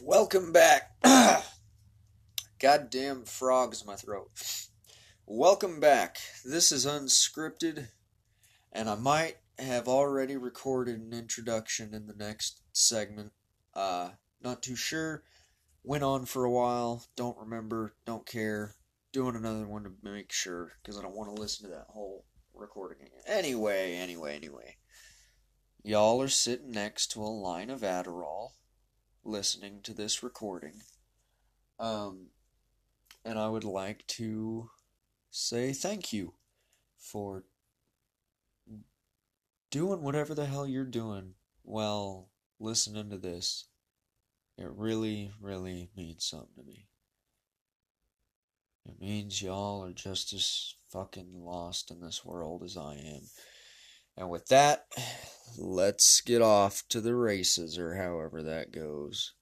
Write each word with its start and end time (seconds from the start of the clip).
Welcome 0.00 0.52
back. 0.52 0.92
Goddamn 2.60 3.24
frogs 3.24 3.80
in 3.80 3.86
my 3.88 3.96
throat. 3.96 4.30
Welcome 5.26 5.80
back. 5.80 6.18
This 6.44 6.70
is 6.70 6.86
unscripted, 6.86 7.88
and 8.72 8.88
I 8.88 8.94
might 8.94 9.38
have 9.58 9.88
already 9.88 10.36
recorded 10.36 11.00
an 11.00 11.12
introduction 11.12 11.94
in 11.94 12.06
the 12.06 12.14
next 12.14 12.60
segment. 12.72 13.32
Uh, 13.74 14.10
not 14.40 14.62
too 14.62 14.76
sure. 14.76 15.24
Went 15.82 16.04
on 16.04 16.26
for 16.26 16.44
a 16.44 16.50
while. 16.50 17.04
Don't 17.16 17.38
remember. 17.38 17.94
Don't 18.06 18.24
care. 18.24 18.76
Doing 19.12 19.34
another 19.34 19.66
one 19.66 19.82
to 19.82 19.90
make 20.04 20.30
sure 20.30 20.74
because 20.80 20.96
I 20.96 21.02
don't 21.02 21.16
want 21.16 21.34
to 21.34 21.40
listen 21.40 21.68
to 21.68 21.74
that 21.74 21.86
whole 21.88 22.24
recording 22.54 23.04
again. 23.04 23.22
Anyway, 23.26 23.96
anyway, 23.96 24.36
anyway. 24.36 24.76
Y'all 25.82 26.22
are 26.22 26.28
sitting 26.28 26.70
next 26.70 27.08
to 27.08 27.20
a 27.20 27.24
line 27.24 27.70
of 27.70 27.80
Adderall 27.80 28.50
listening 29.24 29.80
to 29.82 29.92
this 29.92 30.22
recording. 30.22 30.82
Um, 31.78 32.28
and 33.24 33.38
I 33.38 33.48
would 33.48 33.64
like 33.64 34.06
to 34.08 34.70
say 35.30 35.72
thank 35.72 36.12
you 36.12 36.34
for 36.98 37.44
doing 39.70 40.02
whatever 40.02 40.34
the 40.34 40.46
hell 40.46 40.66
you're 40.66 40.84
doing 40.84 41.34
while 41.62 42.28
listening 42.58 43.10
to 43.10 43.18
this. 43.18 43.66
It 44.56 44.70
really, 44.74 45.30
really 45.40 45.90
means 45.96 46.24
something 46.24 46.54
to 46.56 46.64
me. 46.64 46.88
It 48.86 49.00
means 49.00 49.42
y'all 49.42 49.84
are 49.84 49.92
just 49.92 50.32
as 50.32 50.74
fucking 50.90 51.32
lost 51.34 51.90
in 51.90 52.00
this 52.00 52.24
world 52.24 52.62
as 52.62 52.76
I 52.76 52.94
am. 52.94 53.22
And 54.18 54.30
with 54.30 54.48
that, 54.48 54.86
let's 55.56 56.20
get 56.22 56.42
off 56.42 56.82
to 56.88 57.00
the 57.00 57.14
races, 57.14 57.78
or 57.78 57.94
however 57.94 58.42
that 58.42 58.72
goes. 58.72 59.32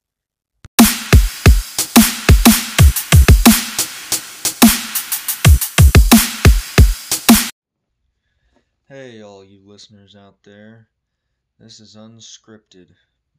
Hey, 8.87 9.23
all 9.23 9.43
you 9.43 9.63
listeners 9.65 10.15
out 10.15 10.43
there. 10.45 10.89
This 11.59 11.81
is 11.81 11.97
unscripted. 11.97 12.89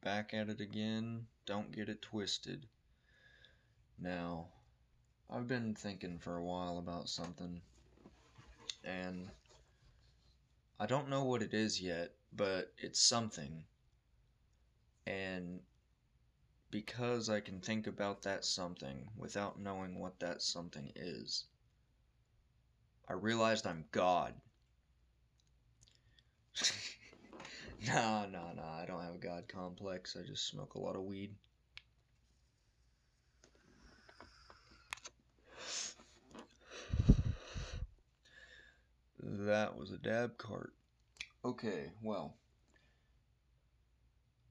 Back 0.02 0.34
at 0.34 0.48
it 0.48 0.60
again. 0.60 1.26
Don't 1.46 1.70
get 1.70 1.88
it 1.88 2.02
twisted. 2.02 2.66
Now, 3.96 4.48
I've 5.30 5.46
been 5.46 5.76
thinking 5.76 6.18
for 6.18 6.36
a 6.36 6.44
while 6.44 6.78
about 6.78 7.08
something, 7.08 7.60
and 8.82 9.30
I 10.80 10.86
don't 10.86 11.08
know 11.08 11.24
what 11.24 11.42
it 11.42 11.54
is 11.54 11.80
yet, 11.80 12.14
but 12.32 12.72
it's 12.78 13.00
something. 13.00 13.64
And 15.06 15.60
because 16.70 17.28
I 17.28 17.40
can 17.40 17.60
think 17.60 17.86
about 17.86 18.22
that 18.22 18.44
something 18.44 19.08
without 19.16 19.58
knowing 19.58 19.98
what 19.98 20.20
that 20.20 20.40
something 20.40 20.92
is, 20.94 21.46
I 23.08 23.14
realized 23.14 23.66
I'm 23.66 23.86
God. 23.90 24.34
nah, 27.86 28.26
nah, 28.26 28.52
nah, 28.52 28.82
I 28.82 28.84
don't 28.86 29.02
have 29.02 29.14
a 29.14 29.18
God 29.18 29.48
complex. 29.48 30.16
I 30.16 30.26
just 30.26 30.46
smoke 30.46 30.74
a 30.74 30.80
lot 30.80 30.94
of 30.94 31.02
weed. 31.02 31.34
That 39.20 39.76
was 39.76 39.90
a 39.90 39.98
dab 39.98 40.38
cart. 40.38 40.72
Okay, 41.44 41.92
well. 42.02 42.34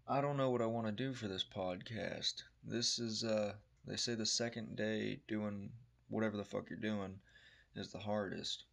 I 0.08 0.22
don't 0.22 0.38
know 0.38 0.50
what 0.50 0.62
I 0.62 0.66
want 0.66 0.88
to 0.88 0.92
do 0.92 1.14
for 1.14 1.28
this 1.28 1.44
podcast. 1.44 2.44
This 2.64 2.98
is, 2.98 3.24
uh, 3.24 3.54
they 3.86 3.98
say 3.98 4.16
the 4.16 4.26
second 4.26 4.78
day 4.78 5.20
doing 5.28 5.70
whatever 6.09 6.38
the 6.38 6.46
fuck 6.46 6.70
you're 6.70 6.80
doing 6.80 7.20
is 7.76 7.92
the 7.92 8.00
hardest. 8.00 8.64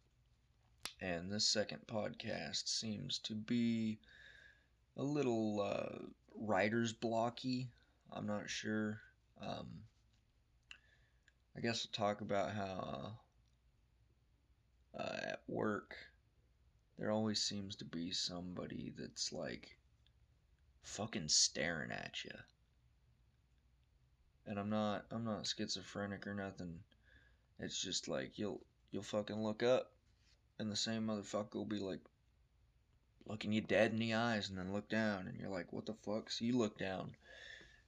And 1.01 1.31
this 1.31 1.47
second 1.47 1.79
podcast 1.87 2.67
seems 2.67 3.19
to 3.19 3.33
be 3.33 3.99
a 4.97 5.03
little, 5.03 5.61
uh, 5.61 6.05
writer's 6.39 6.93
blocky. 6.93 7.69
I'm 8.13 8.27
not 8.27 8.49
sure. 8.49 9.01
Um, 9.41 9.67
I 11.57 11.61
guess 11.61 11.85
we'll 11.85 12.07
talk 12.07 12.21
about 12.21 12.51
how, 12.51 13.17
uh, 14.97 15.17
at 15.23 15.41
work, 15.47 15.95
there 16.97 17.11
always 17.11 17.41
seems 17.41 17.75
to 17.77 17.85
be 17.85 18.11
somebody 18.11 18.93
that's 18.97 19.33
like 19.33 19.77
fucking 20.83 21.29
staring 21.29 21.91
at 21.91 22.23
you. 22.23 22.31
And 24.47 24.59
I'm 24.59 24.69
not 24.69 25.05
I'm 25.11 25.25
not 25.25 25.47
schizophrenic 25.47 26.27
or 26.27 26.33
nothing. 26.33 26.79
It's 27.59 27.81
just 27.81 28.07
like 28.07 28.37
you'll 28.37 28.61
you'll 28.91 29.03
fucking 29.03 29.41
look 29.41 29.63
up 29.63 29.91
and 30.59 30.71
the 30.71 30.75
same 30.75 31.07
motherfucker 31.07 31.55
will 31.55 31.65
be 31.65 31.79
like 31.79 31.99
looking 33.25 33.51
you 33.51 33.61
dead 33.61 33.91
in 33.91 33.99
the 33.99 34.13
eyes 34.13 34.49
and 34.49 34.57
then 34.57 34.71
look 34.71 34.87
down 34.87 35.27
and 35.27 35.39
you're 35.39 35.49
like, 35.49 35.73
what 35.73 35.85
the 35.85 35.93
fuck? 35.93 36.29
So 36.29 36.45
you 36.45 36.57
look 36.57 36.77
down 36.77 37.15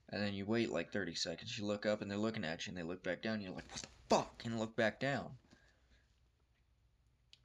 and 0.10 0.22
then 0.22 0.34
you 0.34 0.46
wait 0.46 0.72
like 0.72 0.92
30 0.92 1.16
seconds. 1.16 1.58
You 1.58 1.66
look 1.66 1.86
up 1.86 2.02
and 2.02 2.10
they're 2.10 2.18
looking 2.18 2.46
at 2.46 2.66
you 2.66 2.72
and 2.72 2.78
they 2.78 2.84
look 2.84 3.04
back 3.04 3.22
down. 3.22 3.36
And 3.36 3.44
you're 3.44 3.54
like, 3.54 3.70
what 3.72 3.82
the 3.82 3.88
fuck? 4.10 4.42
And 4.46 4.60
look 4.60 4.76
back 4.76 5.00
down. 5.00 5.30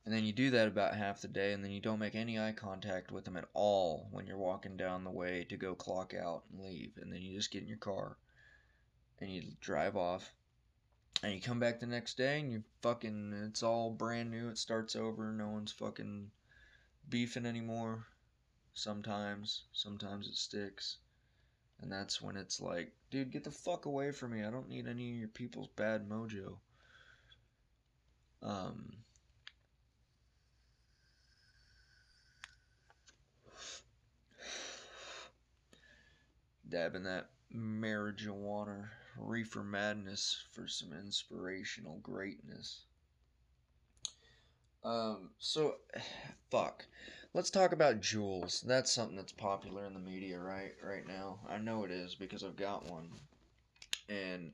And 0.04 0.12
then 0.12 0.24
you 0.24 0.32
do 0.32 0.50
that 0.50 0.66
about 0.66 0.96
half 0.96 1.20
the 1.20 1.28
day, 1.28 1.52
and 1.52 1.62
then 1.62 1.70
you 1.70 1.80
don't 1.80 2.00
make 2.00 2.16
any 2.16 2.38
eye 2.38 2.52
contact 2.52 3.12
with 3.12 3.24
them 3.24 3.36
at 3.36 3.48
all 3.54 4.08
when 4.10 4.26
you're 4.26 4.36
walking 4.36 4.76
down 4.76 5.04
the 5.04 5.10
way 5.10 5.46
to 5.48 5.56
go 5.56 5.74
clock 5.76 6.12
out 6.12 6.42
and 6.50 6.64
leave. 6.64 6.92
And 7.00 7.12
then 7.12 7.22
you 7.22 7.36
just 7.36 7.52
get 7.52 7.62
in 7.62 7.68
your 7.68 7.76
car 7.76 8.16
and 9.20 9.30
you 9.30 9.42
drive 9.60 9.96
off. 9.96 10.32
And 11.22 11.32
you 11.32 11.40
come 11.40 11.60
back 11.60 11.78
the 11.78 11.86
next 11.86 12.16
day 12.16 12.40
and 12.40 12.50
you 12.50 12.64
fucking, 12.80 13.32
it's 13.46 13.62
all 13.62 13.90
brand 13.90 14.32
new. 14.32 14.48
It 14.48 14.58
starts 14.58 14.96
over. 14.96 15.30
No 15.30 15.48
one's 15.50 15.70
fucking 15.70 16.30
beefing 17.08 17.46
anymore. 17.46 18.04
Sometimes. 18.74 19.62
Sometimes 19.72 20.26
it 20.26 20.34
sticks. 20.34 20.96
And 21.80 21.92
that's 21.92 22.20
when 22.20 22.36
it's 22.36 22.60
like, 22.60 22.90
dude, 23.10 23.30
get 23.30 23.44
the 23.44 23.52
fuck 23.52 23.86
away 23.86 24.10
from 24.10 24.32
me. 24.32 24.44
I 24.44 24.50
don't 24.50 24.68
need 24.68 24.88
any 24.88 25.12
of 25.12 25.18
your 25.18 25.28
people's 25.28 25.68
bad 25.76 26.08
mojo. 26.08 26.56
Um, 28.42 28.92
dabbing 36.72 37.04
that 37.04 37.28
marijuana 37.54 38.88
reefer 39.18 39.62
madness 39.62 40.42
for 40.52 40.66
some 40.66 40.92
inspirational 40.92 41.98
greatness. 42.02 42.84
Um, 44.82 45.30
so, 45.38 45.76
fuck. 46.50 46.86
Let's 47.34 47.50
talk 47.50 47.72
about 47.72 48.00
Juuls. 48.00 48.62
That's 48.62 48.90
something 48.92 49.16
that's 49.16 49.32
popular 49.32 49.84
in 49.86 49.94
the 49.94 50.00
media 50.00 50.38
right 50.38 50.72
right 50.82 51.06
now. 51.06 51.38
I 51.48 51.58
know 51.58 51.84
it 51.84 51.90
is 51.90 52.14
because 52.14 52.42
I've 52.42 52.56
got 52.56 52.90
one. 52.90 53.08
And 54.08 54.52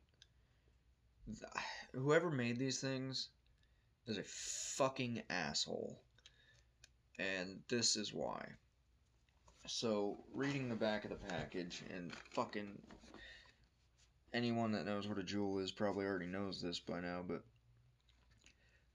th- 1.26 1.64
whoever 1.92 2.30
made 2.30 2.58
these 2.58 2.80
things 2.80 3.28
is 4.06 4.18
a 4.18 4.22
fucking 4.22 5.22
asshole. 5.30 5.98
And 7.18 7.60
this 7.68 7.96
is 7.96 8.12
why. 8.12 8.46
So, 9.70 10.16
reading 10.32 10.70
the 10.70 10.74
back 10.74 11.04
of 11.04 11.10
the 11.10 11.28
package, 11.28 11.82
and 11.94 12.10
fucking 12.30 12.80
anyone 14.32 14.72
that 14.72 14.86
knows 14.86 15.06
what 15.06 15.18
a 15.18 15.22
Juul 15.22 15.62
is 15.62 15.72
probably 15.72 16.06
already 16.06 16.26
knows 16.26 16.62
this 16.62 16.80
by 16.80 17.00
now, 17.00 17.22
but 17.22 17.42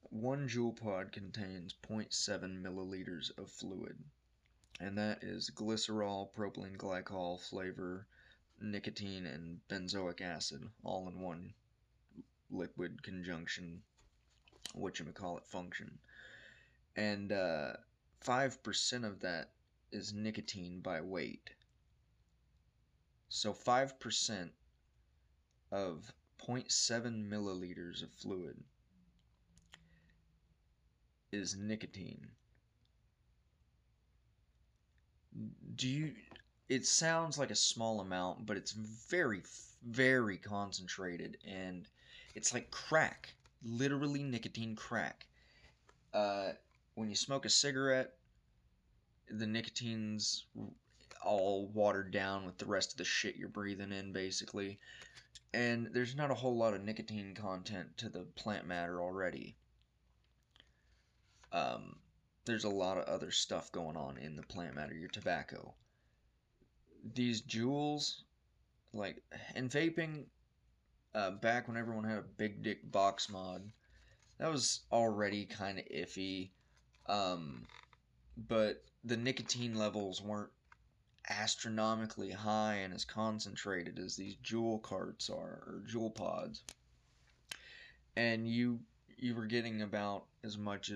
one 0.09 0.49
Juul 0.49 0.75
pod 0.75 1.11
contains 1.11 1.75
0.7 1.87 2.63
milliliters 2.63 3.37
of 3.37 3.51
fluid, 3.51 3.99
and 4.79 4.97
that 4.97 5.23
is 5.23 5.51
glycerol, 5.51 6.33
propylene 6.33 6.75
glycol, 6.75 7.39
flavor, 7.39 8.07
nicotine, 8.59 9.27
and 9.27 9.59
benzoic 9.69 10.21
acid, 10.21 10.67
all 10.83 11.07
in 11.07 11.19
one 11.19 11.53
liquid 12.49 13.03
conjunction, 13.03 13.83
whatchamacallit 14.75 15.45
function. 15.45 15.99
And 16.95 17.31
uh, 17.31 17.73
5% 18.25 19.03
of 19.03 19.19
that 19.19 19.52
is 19.93 20.13
nicotine 20.13 20.79
by 20.79 21.01
weight. 21.01 21.51
So 23.29 23.53
5% 23.53 24.49
of 25.71 26.11
0.7 26.39 27.29
milliliters 27.29 28.03
of 28.03 28.11
fluid 28.11 28.57
is 31.31 31.55
nicotine. 31.57 32.27
Do 35.75 35.87
you. 35.87 36.13
It 36.69 36.85
sounds 36.85 37.37
like 37.37 37.51
a 37.51 37.55
small 37.55 38.01
amount, 38.01 38.45
but 38.45 38.55
it's 38.57 38.71
very, 38.71 39.43
very 39.85 40.37
concentrated 40.37 41.37
and 41.45 41.87
it's 42.35 42.53
like 42.53 42.71
crack. 42.71 43.33
Literally 43.63 44.23
nicotine 44.23 44.75
crack. 44.75 45.25
Uh, 46.13 46.51
when 46.95 47.09
you 47.09 47.15
smoke 47.15 47.45
a 47.45 47.49
cigarette, 47.49 48.13
the 49.29 49.47
nicotine's 49.47 50.45
all 51.23 51.67
watered 51.67 52.11
down 52.11 52.45
with 52.45 52.57
the 52.57 52.65
rest 52.65 52.91
of 52.91 52.97
the 52.97 53.05
shit 53.05 53.35
you're 53.35 53.49
breathing 53.49 53.91
in, 53.91 54.11
basically. 54.11 54.79
And 55.53 55.89
there's 55.93 56.15
not 56.15 56.31
a 56.31 56.35
whole 56.35 56.57
lot 56.57 56.73
of 56.73 56.83
nicotine 56.83 57.35
content 57.35 57.97
to 57.97 58.09
the 58.09 58.25
plant 58.35 58.67
matter 58.67 59.01
already. 59.01 59.55
Um, 61.51 61.97
there's 62.45 62.63
a 62.63 62.69
lot 62.69 62.97
of 62.97 63.05
other 63.05 63.31
stuff 63.31 63.71
going 63.71 63.95
on 63.95 64.17
in 64.17 64.35
the 64.35 64.43
plant 64.43 64.75
matter, 64.75 64.93
your 64.93 65.09
tobacco. 65.09 65.73
These 67.13 67.41
Juuls, 67.41 68.21
like, 68.93 69.21
in 69.55 69.69
vaping, 69.69 70.25
uh, 71.13 71.31
back 71.31 71.67
when 71.67 71.77
everyone 71.77 72.05
had 72.05 72.17
a 72.17 72.37
big 72.37 72.63
dick 72.63 72.91
box 72.91 73.29
mod, 73.29 73.61
that 74.39 74.51
was 74.51 74.81
already 74.91 75.45
kind 75.45 75.77
of 75.77 75.85
iffy. 75.85 76.49
Um, 77.07 77.65
but 78.35 78.83
the 79.03 79.17
nicotine 79.17 79.75
levels 79.75 80.21
weren't 80.21 80.51
astronomically 81.29 82.31
high 82.31 82.75
and 82.75 82.93
as 82.93 83.05
concentrated 83.05 83.99
as 83.99 84.15
these 84.15 84.35
Juul 84.43 84.81
carts 84.81 85.29
are 85.29 85.63
or 85.67 85.81
Juul 85.87 86.13
pods. 86.13 86.61
And 88.15 88.47
you 88.47 88.79
you 89.17 89.35
were 89.35 89.45
getting 89.45 89.81
about 89.81 90.25
as 90.43 90.57
much 90.57 90.91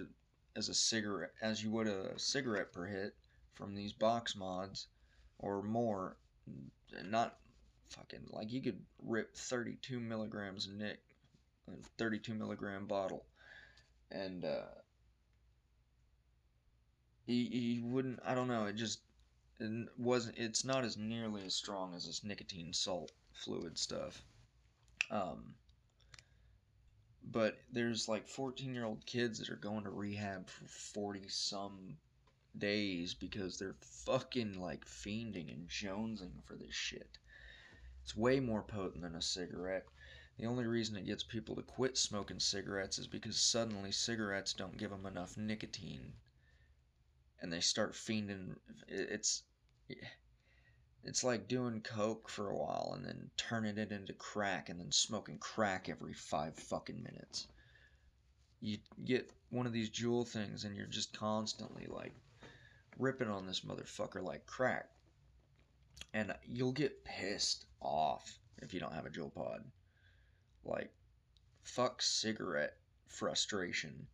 as, 0.55 0.69
a 0.69 0.73
cigarette 0.73 1.33
as 1.41 1.63
you 1.63 1.71
would 1.71 1.87
a 1.87 2.17
cigarette 2.17 2.73
per 2.73 2.85
hit 2.85 3.15
from 3.53 3.75
these 3.75 3.93
box 3.93 4.35
mods 4.35 4.87
or 5.39 5.61
more. 5.63 6.17
Not 7.05 7.37
fucking 7.89 8.27
like 8.31 8.51
you 8.51 8.61
could 8.61 8.81
rip 9.03 9.35
32 9.35 9.99
milligrams 9.99 10.67
of 10.67 10.73
nick, 10.73 10.99
32 11.97 12.33
milligram 12.33 12.85
bottle, 12.85 13.25
and 14.11 14.45
uh, 14.45 14.63
he, 17.27 17.45
he 17.45 17.81
wouldn't. 17.83 18.21
I 18.25 18.33
don't 18.33 18.47
know. 18.47 18.65
It 18.67 18.77
just 18.77 19.01
it 19.59 19.89
wasn't. 19.97 20.37
It's 20.37 20.63
not 20.63 20.85
as 20.85 20.95
nearly 20.95 21.45
as 21.45 21.53
strong 21.53 21.93
as 21.93 22.05
this 22.05 22.23
nicotine 22.23 22.71
salt 22.71 23.11
fluid 23.33 23.77
stuff. 23.77 24.23
Um, 25.11 25.55
but 27.29 27.59
there's 27.69 28.07
like 28.07 28.29
14 28.29 28.73
year 28.73 28.85
old 28.85 29.05
kids 29.05 29.39
that 29.39 29.49
are 29.49 29.57
going 29.57 29.83
to 29.83 29.89
rehab 29.89 30.47
for 30.47 30.65
40 30.67 31.27
some 31.27 31.97
days 32.57 33.13
because 33.13 33.59
they're 33.59 33.75
fucking 33.81 34.59
like 34.61 34.85
fiending 34.85 35.51
and 35.51 35.67
jonesing 35.67 36.41
for 36.45 36.55
this 36.55 36.73
shit. 36.73 37.17
It's 38.03 38.15
way 38.15 38.39
more 38.39 38.63
potent 38.63 39.01
than 39.01 39.15
a 39.15 39.21
cigarette. 39.21 39.85
The 40.39 40.45
only 40.45 40.65
reason 40.65 40.95
it 40.95 41.05
gets 41.05 41.23
people 41.23 41.55
to 41.57 41.61
quit 41.61 41.97
smoking 41.97 42.39
cigarettes 42.39 42.97
is 42.97 43.07
because 43.07 43.37
suddenly 43.37 43.91
cigarettes 43.91 44.53
don't 44.53 44.77
give 44.77 44.91
them 44.91 45.05
enough 45.05 45.35
nicotine 45.35 46.13
and 47.47 47.53
they 47.53 47.61
start 47.61 47.93
fiending. 47.93 48.57
It's 48.89 49.43
it's 51.05 51.23
like 51.23 51.47
doing 51.47 51.79
coke 51.79 52.27
for 52.27 52.49
a 52.49 52.57
while 52.57 52.91
and 52.93 53.05
then 53.05 53.29
turning 53.37 53.77
it 53.77 53.93
into 53.93 54.11
crack 54.11 54.67
and 54.67 54.77
then 54.77 54.91
smoking 54.91 55.37
crack 55.37 55.87
every 55.87 56.13
five 56.13 56.55
fucking 56.55 57.01
minutes. 57.01 57.47
You 58.59 58.79
get 59.05 59.31
one 59.49 59.65
of 59.65 59.71
these 59.71 59.89
Juul 59.89 60.27
things 60.27 60.65
and 60.65 60.75
you're 60.75 60.87
just 60.87 61.17
constantly 61.17 61.87
like 61.87 62.11
ripping 62.99 63.29
on 63.29 63.47
this 63.47 63.61
motherfucker 63.61 64.21
like 64.21 64.45
crack. 64.45 64.89
And 66.13 66.35
you'll 66.45 66.73
get 66.73 67.05
pissed 67.05 67.63
off 67.79 68.39
if 68.61 68.73
you 68.73 68.81
don't 68.81 68.93
have 68.93 69.05
a 69.05 69.09
Juul 69.09 69.33
pod. 69.33 69.63
Like, 70.65 70.91
fuck 71.63 72.01
cigarette 72.01 72.75
frustration 73.07 74.07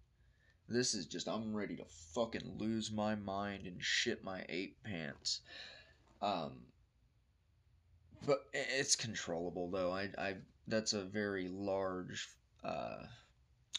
this 0.73 0.93
is 0.93 1.05
just 1.05 1.27
I'm 1.27 1.55
ready 1.55 1.75
to 1.77 1.85
fucking 2.13 2.57
lose 2.57 2.91
my 2.91 3.15
mind 3.15 3.65
and 3.65 3.83
shit 3.83 4.23
my 4.23 4.43
ape 4.49 4.77
pants. 4.83 5.41
Um 6.21 6.61
but 8.25 8.45
it's 8.53 8.95
controllable 8.95 9.69
though. 9.69 9.91
I 9.91 10.09
I 10.17 10.35
that's 10.67 10.93
a 10.93 11.03
very 11.03 11.47
large 11.49 12.29
uh 12.63 13.03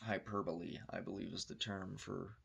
hyperbole, 0.02 0.78
I 0.90 1.00
believe 1.00 1.32
is 1.32 1.44
the 1.46 1.54
term 1.54 1.96
for 1.96 2.36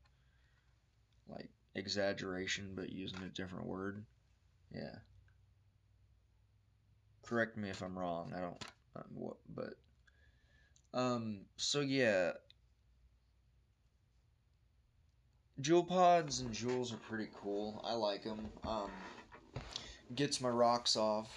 like 1.28 1.50
exaggeration 1.76 2.72
but 2.76 2.90
using 2.90 3.22
a 3.24 3.30
different 3.30 3.68
word. 3.68 4.06
Yeah. 4.74 4.96
Correct 7.24 7.58
me 7.58 7.70
if 7.70 7.82
I'm 7.82 7.98
wrong. 7.98 8.34
I 8.36 8.40
don't 8.40 8.66
um, 8.96 9.04
what 9.14 9.38
but 9.54 9.74
um 10.94 11.42
so 11.58 11.82
yeah, 11.82 12.32
Juul 15.62 15.86
pods 15.86 16.40
and 16.40 16.52
Juuls 16.52 16.94
are 16.94 16.98
pretty 16.98 17.30
cool. 17.42 17.84
I 17.86 17.94
like 17.94 18.24
them. 18.24 18.48
Um, 18.66 18.90
gets 20.16 20.40
my 20.40 20.50
rocks 20.50 20.96
off 20.96 21.30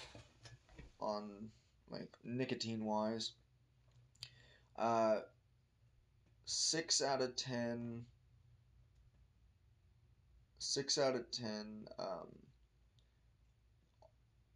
on 1.01 1.49
like 1.89 2.09
nicotine 2.23 2.85
wise. 2.85 3.31
Uh, 4.77 5.19
six 6.45 7.01
out 7.01 7.21
of 7.21 7.35
ten. 7.35 8.05
Six 10.59 10.97
out 10.97 11.15
of 11.15 11.29
ten. 11.31 11.87
Um, 11.99 12.27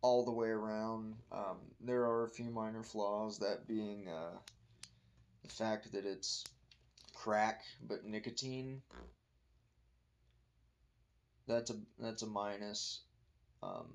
all 0.01 0.23
the 0.23 0.31
way 0.31 0.47
around. 0.47 1.15
Um, 1.33 1.57
there 1.81 2.03
are 2.03 2.23
a 2.23 2.29
few 2.29 2.49
minor 2.49 2.83
flaws, 2.83 3.37
that 3.39 3.67
being 3.67 4.07
uh, 4.07 4.37
the 5.43 5.49
fact 5.49 5.91
that 5.91 6.05
it's 6.05 6.45
crack 7.13 7.63
but 7.87 8.05
nicotine 8.05 8.81
that's 11.47 11.71
a 11.71 11.75
that's 11.99 12.23
a 12.23 12.27
minus. 12.27 13.01
Um, 13.63 13.87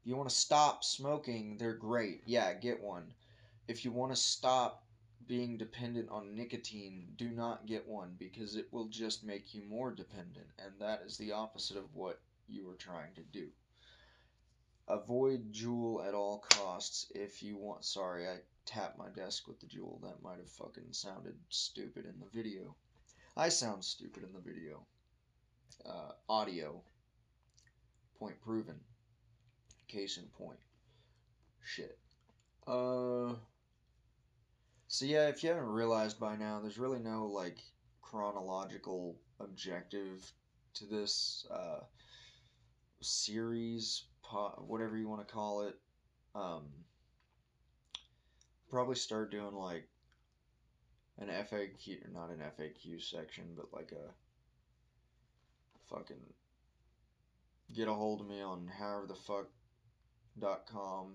if 0.00 0.06
you 0.06 0.16
want 0.16 0.30
to 0.30 0.34
stop 0.34 0.84
smoking, 0.84 1.58
they're 1.58 1.74
great. 1.74 2.22
Yeah, 2.24 2.54
get 2.54 2.80
one. 2.80 3.12
If 3.68 3.84
you 3.84 3.90
want 3.90 4.12
to 4.12 4.16
stop 4.16 4.84
being 5.26 5.58
dependent 5.58 6.08
on 6.10 6.34
nicotine, 6.34 7.08
do 7.16 7.28
not 7.28 7.66
get 7.66 7.86
one 7.86 8.14
because 8.18 8.56
it 8.56 8.72
will 8.72 8.86
just 8.86 9.24
make 9.24 9.52
you 9.54 9.62
more 9.68 9.90
dependent, 9.90 10.46
and 10.58 10.72
that 10.78 11.02
is 11.06 11.18
the 11.18 11.32
opposite 11.32 11.76
of 11.76 11.94
what 11.94 12.20
you 12.48 12.70
are 12.70 12.76
trying 12.76 13.12
to 13.14 13.22
do. 13.32 13.48
Avoid 14.88 15.52
Juul 15.52 16.06
at 16.06 16.14
all 16.14 16.38
costs 16.50 17.12
if 17.14 17.42
you 17.42 17.56
want. 17.56 17.84
Sorry, 17.84 18.26
I 18.28 18.38
tapped 18.64 18.98
my 18.98 19.08
desk 19.10 19.46
with 19.46 19.60
the 19.60 19.66
Juul. 19.66 20.00
That 20.00 20.22
might 20.22 20.38
have 20.38 20.50
fucking 20.50 20.92
sounded 20.92 21.36
stupid 21.48 22.06
in 22.06 22.14
the 22.18 22.26
video. 22.32 22.74
I 23.36 23.50
sound 23.50 23.84
stupid 23.84 24.24
in 24.24 24.32
the 24.32 24.40
video 24.40 24.84
uh, 25.86 26.12
audio. 26.28 26.80
Point 28.18 28.40
proven. 28.40 28.78
Case 29.88 30.18
in 30.18 30.24
point. 30.24 30.58
Shit. 31.64 31.98
Uh. 32.66 33.34
So 34.88 35.04
yeah, 35.04 35.28
if 35.28 35.42
you 35.42 35.50
haven't 35.50 35.66
realized 35.66 36.18
by 36.18 36.36
now, 36.36 36.60
there's 36.60 36.78
really 36.78 36.98
no 36.98 37.26
like 37.26 37.58
chronological 38.02 39.16
objective 39.38 40.32
to 40.74 40.84
this 40.84 41.46
uh, 41.50 41.80
series, 43.00 44.04
po- 44.22 44.64
whatever 44.66 44.96
you 44.96 45.08
want 45.08 45.26
to 45.26 45.32
call 45.32 45.62
it. 45.62 45.76
Um, 46.34 46.64
probably 48.68 48.96
start 48.96 49.30
doing 49.30 49.54
like 49.54 49.88
an 51.18 51.28
FAQ, 51.28 52.12
not 52.12 52.30
an 52.30 52.42
FAQ 52.58 53.02
section, 53.02 53.44
but 53.56 53.66
like 53.72 53.92
a 53.92 54.10
fucking 55.90 56.16
get 57.74 57.88
a 57.88 57.92
hold 57.92 58.20
of 58.20 58.28
me 58.28 58.40
on 58.40 58.70
howeverthefuck.com 58.80 61.14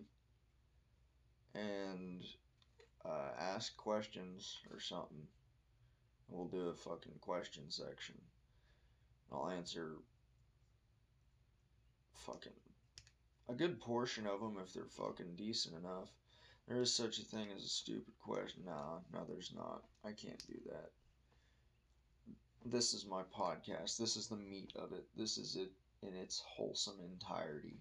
and 1.53 2.25
uh, 3.05 3.29
ask 3.39 3.77
questions 3.77 4.58
or 4.72 4.79
something. 4.79 5.27
We'll 6.29 6.48
do 6.48 6.70
a 6.70 6.74
fucking 6.74 7.20
question 7.22 7.70
section. 7.70 8.15
I'll 9.32 9.50
answer 9.50 9.98
fucking 12.25 12.51
a 13.48 13.53
good 13.53 13.79
portion 13.79 14.25
of 14.25 14.39
them 14.39 14.58
if 14.63 14.74
they're 14.74 14.86
fucking 14.86 15.36
decent 15.36 15.75
enough. 15.75 16.10
There 16.67 16.82
is 16.82 16.91
such 16.91 17.20
a 17.20 17.24
thing 17.24 17.50
as 17.55 17.63
a 17.63 17.70
stupid 17.70 18.15
question. 18.20 18.63
Nah, 18.65 18.98
no, 19.13 19.24
there's 19.27 19.53
not. 19.55 19.84
I 20.03 20.13
can't 20.13 20.44
do 20.48 20.58
that 20.72 20.89
this 22.65 22.93
is 22.93 23.05
my 23.05 23.22
podcast. 23.38 23.98
This 23.98 24.17
is 24.17 24.27
the 24.27 24.36
meat 24.36 24.72
of 24.75 24.91
it. 24.91 25.05
This 25.15 25.38
is 25.38 25.55
it 25.55 25.72
in 26.01 26.15
its 26.15 26.41
wholesome 26.45 27.00
entirety. 27.00 27.77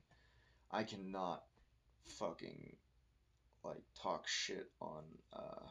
I 0.70 0.82
cannot 0.82 1.42
fucking 2.04 2.76
like 3.64 3.82
talk 4.00 4.28
shit 4.28 4.70
on 4.80 5.02
uh 5.32 5.66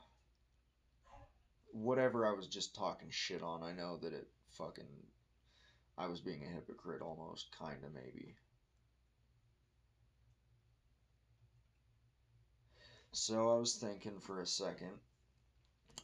whatever 1.71 2.25
I 2.25 2.33
was 2.33 2.47
just 2.47 2.75
talking 2.75 3.09
shit 3.11 3.43
on. 3.43 3.61
I 3.61 3.71
know 3.71 3.97
that 3.97 4.13
it 4.13 4.27
fucking 4.49 4.87
I 5.97 6.07
was 6.07 6.19
being 6.19 6.43
a 6.43 6.53
hypocrite 6.53 7.01
almost, 7.01 7.55
kinda 7.57 7.87
maybe. 7.93 8.35
So 13.11 13.55
I 13.55 13.59
was 13.59 13.75
thinking 13.75 14.19
for 14.19 14.41
a 14.41 14.47
second, 14.47 14.97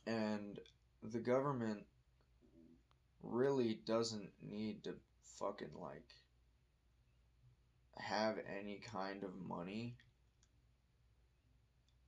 and 0.06 0.60
the 1.02 1.20
government 1.20 1.86
really 3.24 3.80
doesn't 3.86 4.30
need 4.42 4.84
to 4.84 4.94
fucking 5.38 5.74
like 5.80 6.08
have 7.98 8.38
any 8.60 8.82
kind 8.92 9.24
of 9.24 9.32
money. 9.48 9.96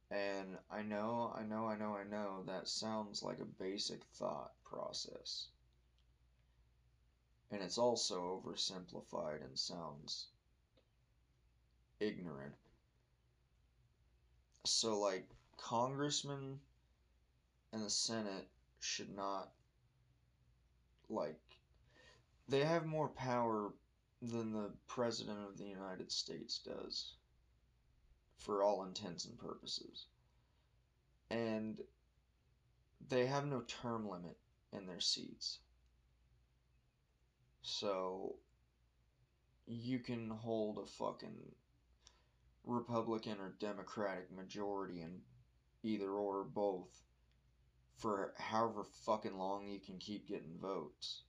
And 0.10 0.58
I 0.70 0.82
know, 0.82 1.34
I 1.36 1.44
know, 1.44 1.68
I 1.68 1.77
know, 1.77 1.96
I 1.96 2.03
know 2.03 2.44
that 2.48 2.68
sounds 2.68 3.24
like 3.24 3.39
a 3.39 3.63
basic 3.63 4.01
thought 4.15 4.51
process. 4.65 5.48
And 7.51 7.62
it's 7.62 7.77
also 7.77 8.41
oversimplified 8.46 9.44
and 9.44 9.58
sounds 9.58 10.27
ignorant. 12.00 12.53
So, 14.65 15.00
like, 15.00 15.27
congressmen 15.58 16.60
and 17.74 17.84
the 17.84 17.89
Senate 17.89 18.48
should 18.80 19.15
not, 19.15 19.50
like, 21.12 21.39
they 22.48 22.63
have 22.63 22.86
more 22.86 23.10
power 23.10 23.74
than 24.22 24.51
the 24.53 24.72
President 24.88 25.39
of 25.48 25.58
the 25.58 25.65
United 25.65 26.12
States 26.12 26.60
does, 26.60 27.13
for 28.38 28.63
all 28.63 28.84
intents 28.84 29.25
and 29.25 29.38
purposes. 29.38 30.06
And 31.30 31.80
they 33.10 33.25
have 33.25 33.46
no 33.46 33.62
term 33.62 34.08
limit 34.08 34.38
in 34.74 34.86
their 34.86 35.00
seats. 35.00 35.60
So 37.62 38.36
you 39.65 40.00
can 40.00 40.30
hold 40.30 40.77
a 40.77 40.86
fucking 40.86 41.38
Republican 42.65 43.38
or 43.39 43.56
Democratic 43.60 44.32
majority 44.36 45.01
in 45.01 45.22
either 45.84 46.10
or 46.10 46.44
both 46.44 46.89
for 47.98 48.33
however 48.38 48.83
fucking 49.05 49.38
long 49.38 49.67
you 49.67 49.79
can 49.79 49.98
keep 49.98 50.27
getting 50.27 50.57
votes. 50.62 51.24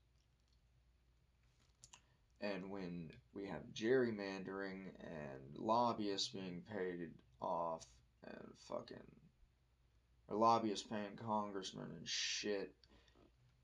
And 2.40 2.70
when 2.70 3.10
we 3.34 3.46
have 3.46 3.62
gerrymandering 3.74 4.90
and 5.00 5.56
lobbyists 5.56 6.28
being 6.28 6.62
paid 6.70 7.10
off 7.40 7.84
and 8.24 8.48
fucking 8.68 8.96
or 10.28 10.36
lobbyists 10.36 10.86
paying 10.86 11.16
congressmen 11.24 11.88
and 11.96 12.08
shit 12.08 12.72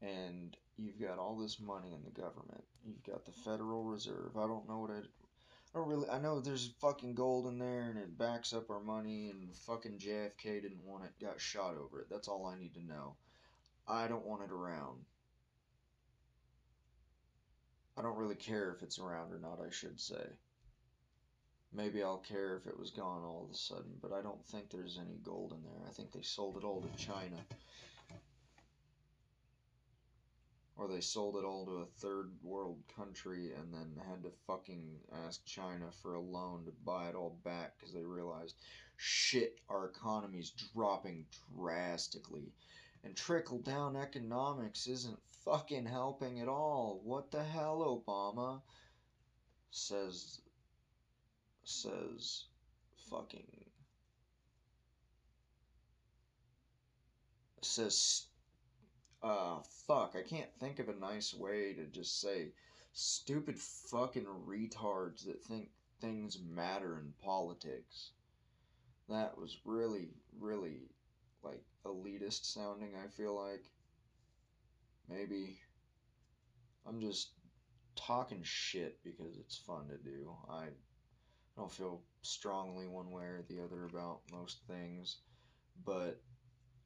and 0.02 0.56
you've 0.76 1.00
got 1.00 1.18
all 1.18 1.36
this 1.36 1.58
money 1.60 1.92
in 1.92 2.04
the 2.04 2.20
government. 2.20 2.64
You've 2.84 3.02
got 3.02 3.24
the 3.24 3.32
Federal 3.32 3.82
Reserve. 3.84 4.36
I 4.36 4.46
don't 4.46 4.68
know 4.68 4.78
what 4.78 4.90
it 4.90 5.06
I 5.74 5.78
don't 5.78 5.88
really 5.88 6.08
I 6.08 6.18
know 6.18 6.40
there's 6.40 6.72
fucking 6.80 7.14
gold 7.14 7.46
in 7.46 7.58
there 7.58 7.90
and 7.90 7.98
it 7.98 8.16
backs 8.18 8.52
up 8.52 8.70
our 8.70 8.80
money 8.80 9.30
and 9.30 9.54
fucking 9.54 9.98
JFK 9.98 10.62
didn't 10.62 10.84
want 10.84 11.04
it, 11.04 11.24
got 11.24 11.40
shot 11.40 11.76
over 11.76 12.00
it. 12.00 12.08
That's 12.10 12.28
all 12.28 12.46
I 12.46 12.58
need 12.58 12.74
to 12.74 12.84
know. 12.84 13.16
I 13.86 14.08
don't 14.08 14.26
want 14.26 14.42
it 14.42 14.50
around. 14.50 15.04
I 17.96 18.02
don't 18.02 18.16
really 18.16 18.36
care 18.36 18.72
if 18.72 18.82
it's 18.82 18.98
around 18.98 19.32
or 19.32 19.38
not, 19.38 19.58
I 19.60 19.70
should 19.70 20.00
say. 20.00 20.24
Maybe 21.72 22.02
I'll 22.02 22.18
care 22.18 22.56
if 22.56 22.66
it 22.66 22.78
was 22.78 22.90
gone 22.90 23.24
all 23.24 23.44
of 23.44 23.54
a 23.54 23.58
sudden, 23.58 23.92
but 24.00 24.12
I 24.12 24.22
don't 24.22 24.44
think 24.46 24.70
there's 24.70 24.98
any 24.98 25.18
gold 25.22 25.52
in 25.52 25.62
there. 25.64 25.86
I 25.86 25.92
think 25.92 26.12
they 26.12 26.22
sold 26.22 26.56
it 26.56 26.64
all 26.64 26.80
to 26.80 27.04
China. 27.04 27.36
Or 30.78 30.86
they 30.86 31.00
sold 31.00 31.36
it 31.36 31.44
all 31.44 31.66
to 31.66 31.82
a 31.82 31.86
third 32.00 32.30
world 32.40 32.78
country 32.94 33.50
and 33.52 33.74
then 33.74 34.00
had 34.08 34.22
to 34.22 34.30
fucking 34.46 35.00
ask 35.26 35.44
China 35.44 35.86
for 36.00 36.14
a 36.14 36.20
loan 36.20 36.64
to 36.66 36.72
buy 36.84 37.08
it 37.08 37.16
all 37.16 37.36
back 37.44 37.76
because 37.76 37.92
they 37.92 38.04
realized, 38.04 38.54
shit, 38.96 39.58
our 39.68 39.86
economy's 39.86 40.52
dropping 40.72 41.26
drastically. 41.56 42.52
And 43.02 43.16
trickle 43.16 43.58
down 43.58 43.96
economics 43.96 44.86
isn't 44.86 45.18
fucking 45.44 45.86
helping 45.86 46.40
at 46.40 46.48
all. 46.48 47.00
What 47.02 47.32
the 47.32 47.42
hell, 47.42 48.04
Obama? 48.06 48.60
Says. 49.72 50.40
Says. 51.64 52.44
Fucking. 53.10 53.64
Says. 57.62 58.26
Uh, 59.22 59.58
fuck. 59.86 60.14
I 60.16 60.22
can't 60.22 60.52
think 60.60 60.78
of 60.78 60.88
a 60.88 60.94
nice 60.94 61.34
way 61.34 61.74
to 61.74 61.84
just 61.86 62.20
say 62.20 62.52
stupid 62.92 63.58
fucking 63.58 64.26
retards 64.46 65.24
that 65.26 65.42
think 65.42 65.70
things 66.00 66.38
matter 66.48 66.98
in 66.98 67.12
politics. 67.24 68.12
That 69.08 69.36
was 69.38 69.58
really, 69.64 70.10
really, 70.38 70.82
like, 71.42 71.62
elitist 71.84 72.44
sounding, 72.44 72.90
I 73.02 73.08
feel 73.08 73.34
like. 73.34 73.64
Maybe 75.08 75.58
I'm 76.86 77.00
just 77.00 77.30
talking 77.96 78.40
shit 78.42 79.02
because 79.02 79.36
it's 79.38 79.56
fun 79.56 79.88
to 79.88 79.96
do. 79.96 80.32
I 80.48 80.66
don't 81.56 81.72
feel 81.72 82.02
strongly 82.22 82.86
one 82.86 83.10
way 83.10 83.24
or 83.24 83.44
the 83.48 83.62
other 83.62 83.84
about 83.86 84.20
most 84.30 84.58
things, 84.68 85.16
but 85.84 86.20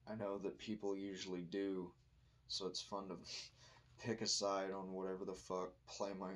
I 0.09 0.15
know 0.15 0.39
that 0.39 0.59
people 0.59 0.97
usually 0.97 1.43
do, 1.43 1.93
so 2.49 2.67
it's 2.67 2.83
fun 2.83 3.09
to 3.09 3.17
pick 4.05 4.21
a 4.21 4.27
side 4.27 4.71
on 4.73 4.93
whatever 4.93 5.25
the 5.25 5.33
fuck, 5.33 5.71
play 5.89 6.11
my 6.19 6.33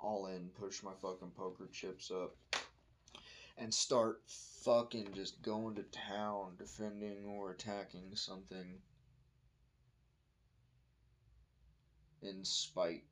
all 0.00 0.26
in, 0.26 0.48
push 0.60 0.82
my 0.82 0.92
fucking 1.02 1.32
poker 1.36 1.68
chips 1.72 2.10
up, 2.10 2.36
and 3.56 3.72
start 3.72 4.22
fucking 4.64 5.08
just 5.14 5.42
going 5.42 5.74
to 5.74 5.82
town 5.82 6.52
defending 6.58 7.26
or 7.26 7.50
attacking 7.50 8.14
something 8.14 8.78
in 12.22 12.44
spite 12.44 13.04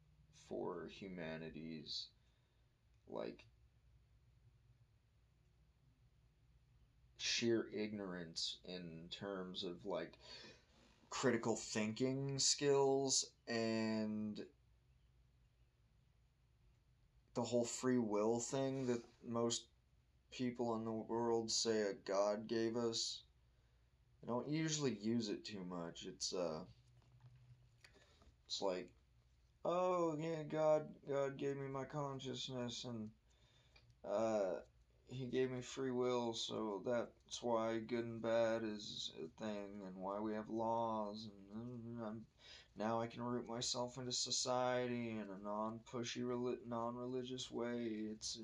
for 0.48 0.88
humanity's 0.90 2.06
like 3.08 3.44
sheer 7.18 7.66
ignorance 7.74 8.56
in 8.64 9.08
terms 9.10 9.64
of 9.64 9.84
like 9.84 10.18
critical 11.20 11.56
thinking 11.56 12.38
skills 12.38 13.26
and 13.48 14.40
the 17.34 17.42
whole 17.42 17.64
free 17.64 17.98
will 17.98 18.38
thing 18.38 18.86
that 18.86 19.02
most 19.26 19.66
people 20.30 20.74
in 20.76 20.84
the 20.84 20.92
world 20.92 21.50
say 21.50 21.82
a 21.82 21.94
god 22.04 22.46
gave 22.46 22.76
us 22.76 23.22
I 24.22 24.28
don't 24.28 24.48
usually 24.48 24.94
use 24.94 25.28
it 25.28 25.44
too 25.44 25.64
much. 25.68 26.04
It's 26.04 26.34
uh 26.34 26.60
it's 28.46 28.60
like 28.60 28.90
oh 29.66 30.16
yeah, 30.18 30.42
God, 30.48 30.86
God 31.08 31.36
gave 31.36 31.56
me 31.56 31.68
my 31.68 31.84
consciousness, 31.84 32.84
and 32.84 33.10
uh, 34.08 34.60
He 35.08 35.26
gave 35.26 35.50
me 35.50 35.60
free 35.60 35.90
will, 35.90 36.32
so 36.32 36.82
that's 37.26 37.42
why 37.42 37.78
good 37.78 38.04
and 38.04 38.22
bad 38.22 38.62
is 38.62 39.10
a 39.18 39.42
thing, 39.42 39.82
and 39.84 39.96
why 39.96 40.20
we 40.20 40.32
have 40.34 40.48
laws, 40.48 41.28
and, 41.54 41.98
and 42.06 42.22
now 42.78 43.00
I 43.00 43.08
can 43.08 43.22
root 43.22 43.48
myself 43.48 43.98
into 43.98 44.12
society 44.12 45.10
in 45.10 45.24
a 45.28 45.44
non-pushy, 45.44 46.22
non-religious 46.68 47.50
way. 47.50 47.88
It's 48.12 48.38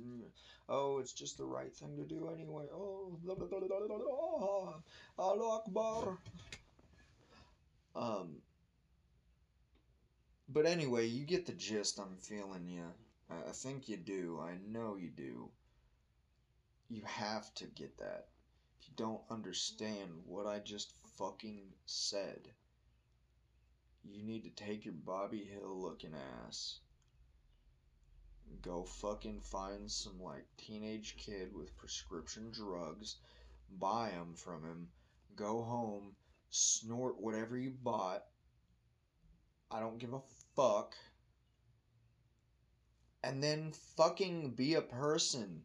oh, 0.69 0.99
it's 0.99 1.13
just 1.13 1.39
the 1.39 1.45
right 1.45 1.73
thing 1.73 1.97
to 1.97 2.03
do 2.03 2.29
anyway. 2.35 2.65
Oh, 2.75 3.19
Akbar. 5.19 6.19
Um, 7.95 8.43
but 10.49 10.67
anyway, 10.67 11.07
you 11.07 11.25
get 11.25 11.47
the 11.47 11.53
gist. 11.53 12.01
I'm 12.01 12.17
feeling 12.17 12.67
you. 12.67 12.85
I 13.31 13.53
think 13.53 13.89
you 13.89 13.97
do. 13.97 14.41
I 14.43 14.57
know 14.67 14.97
you 14.97 15.11
do. 15.11 15.51
You 16.91 17.03
have 17.05 17.53
to 17.55 17.67
get 17.67 17.97
that. 17.99 18.32
Don't 18.97 19.23
understand 19.31 20.11
what 20.27 20.47
I 20.47 20.59
just 20.59 20.93
fucking 21.17 21.73
said, 21.87 22.49
you 24.05 24.23
need 24.23 24.43
to 24.45 24.65
take 24.65 24.85
your 24.85 24.95
Bobby 24.95 25.45
Hill 25.45 25.81
looking 25.81 26.15
ass. 26.47 26.81
Go 28.61 28.85
fucking 28.85 29.41
find 29.41 29.91
some 29.91 30.21
like 30.21 30.47
teenage 30.59 31.17
kid 31.17 31.55
with 31.55 31.77
prescription 31.77 32.51
drugs, 32.51 33.17
buy 33.79 34.11
them 34.11 34.35
from 34.35 34.65
him, 34.65 34.89
go 35.37 35.63
home, 35.63 36.15
snort 36.51 37.21
whatever 37.21 37.57
you 37.57 37.71
bought, 37.71 38.25
I 39.71 39.81
don't 39.81 39.99
give 39.99 40.13
a 40.13 40.21
fuck. 40.55 40.95
And 43.25 43.43
then 43.43 43.73
fucking 43.97 44.51
be 44.51 44.75
a 44.75 44.83
person 44.83 45.63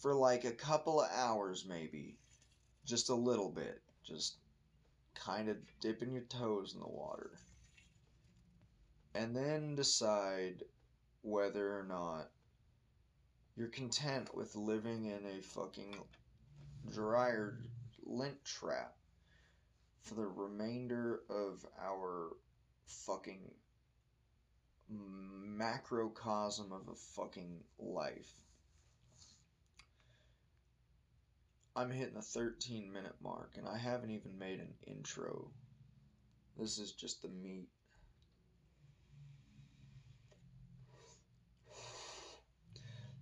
for 0.00 0.14
like 0.14 0.44
a 0.44 0.52
couple 0.52 1.00
of 1.00 1.10
hours, 1.10 1.64
maybe. 1.66 2.18
Just 2.86 3.10
a 3.10 3.14
little 3.14 3.50
bit. 3.50 3.82
Just 4.04 4.36
kind 5.14 5.48
of 5.48 5.56
dipping 5.80 6.12
your 6.12 6.22
toes 6.22 6.72
in 6.74 6.80
the 6.80 6.88
water. 6.88 7.32
And 9.14 9.34
then 9.36 9.74
decide 9.74 10.62
whether 11.22 11.78
or 11.78 11.84
not 11.84 12.30
you're 13.56 13.68
content 13.68 14.34
with 14.34 14.54
living 14.54 15.06
in 15.06 15.26
a 15.26 15.42
fucking 15.42 15.96
dryer 16.94 17.58
lint 18.04 18.44
trap 18.44 18.94
for 20.02 20.14
the 20.14 20.26
remainder 20.26 21.22
of 21.28 21.66
our 21.82 22.36
fucking 22.86 23.50
macrocosm 24.88 26.70
of 26.72 26.88
a 26.88 26.94
fucking 26.94 27.64
life. 27.78 28.32
I'm 31.76 31.90
hitting 31.90 32.14
the 32.14 32.22
13 32.22 32.90
minute 32.90 33.16
mark 33.22 33.50
and 33.58 33.68
I 33.68 33.76
haven't 33.76 34.10
even 34.10 34.38
made 34.38 34.60
an 34.60 34.72
intro. 34.86 35.50
This 36.58 36.78
is 36.78 36.92
just 36.92 37.20
the 37.20 37.28
meat. 37.28 37.68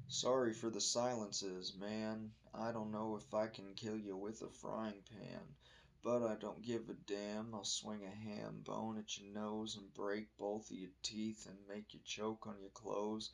Sorry 0.07 0.55
for 0.55 0.71
the 0.71 0.81
silences, 0.81 1.75
man. 1.77 2.31
I 2.55 2.71
don't 2.71 2.93
know 2.93 3.17
if 3.17 3.35
I 3.35 3.49
can 3.49 3.75
kill 3.75 3.99
you 3.99 4.17
with 4.17 4.41
a 4.43 4.49
frying 4.49 5.03
pan. 5.11 5.41
But 6.05 6.23
I 6.23 6.37
don't 6.37 6.63
give 6.63 6.89
a 6.89 6.95
damn. 6.95 7.53
I'll 7.53 7.65
swing 7.65 8.05
a 8.05 8.11
ham 8.11 8.61
bone 8.65 8.99
at 8.99 9.19
your 9.19 9.35
nose 9.35 9.75
and 9.77 9.93
break 9.95 10.29
both 10.39 10.71
of 10.71 10.77
your 10.77 10.93
teeth 11.03 11.47
and 11.49 11.57
make 11.67 11.93
you 11.93 11.99
choke 12.05 12.47
on 12.47 12.61
your 12.61 12.71
clothes. 12.71 13.31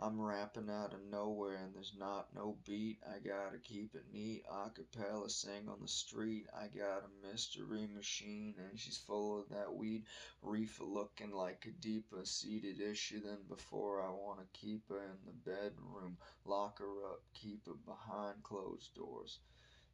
I'm 0.00 0.20
rapping 0.20 0.70
out 0.70 0.94
of 0.94 1.02
nowhere 1.10 1.56
and 1.56 1.74
there's 1.74 1.94
not 1.98 2.32
no 2.32 2.56
beat. 2.64 2.98
I 3.04 3.18
gotta 3.18 3.58
keep 3.58 3.96
it 3.96 4.04
neat. 4.12 4.44
Acapella 4.46 5.28
sing 5.28 5.68
on 5.68 5.80
the 5.80 5.88
street. 5.88 6.46
I 6.56 6.68
got 6.68 7.02
a 7.02 7.26
mystery 7.26 7.88
machine 7.92 8.54
and 8.58 8.78
she's 8.78 8.96
full 8.96 9.40
of 9.40 9.48
that 9.48 9.74
weed. 9.74 10.04
Reefer 10.40 10.84
looking 10.84 11.32
like 11.32 11.66
a 11.66 11.82
deeper 11.82 12.24
seated 12.24 12.80
issue 12.80 13.20
than 13.20 13.38
before. 13.48 14.00
I 14.00 14.10
wanna 14.10 14.46
keep 14.52 14.88
her 14.88 15.02
in 15.02 15.18
the 15.26 15.50
bedroom. 15.50 16.16
Lock 16.44 16.78
her 16.78 17.04
up, 17.06 17.22
keep 17.34 17.66
her 17.66 17.74
behind 17.74 18.44
closed 18.44 18.94
doors. 18.94 19.40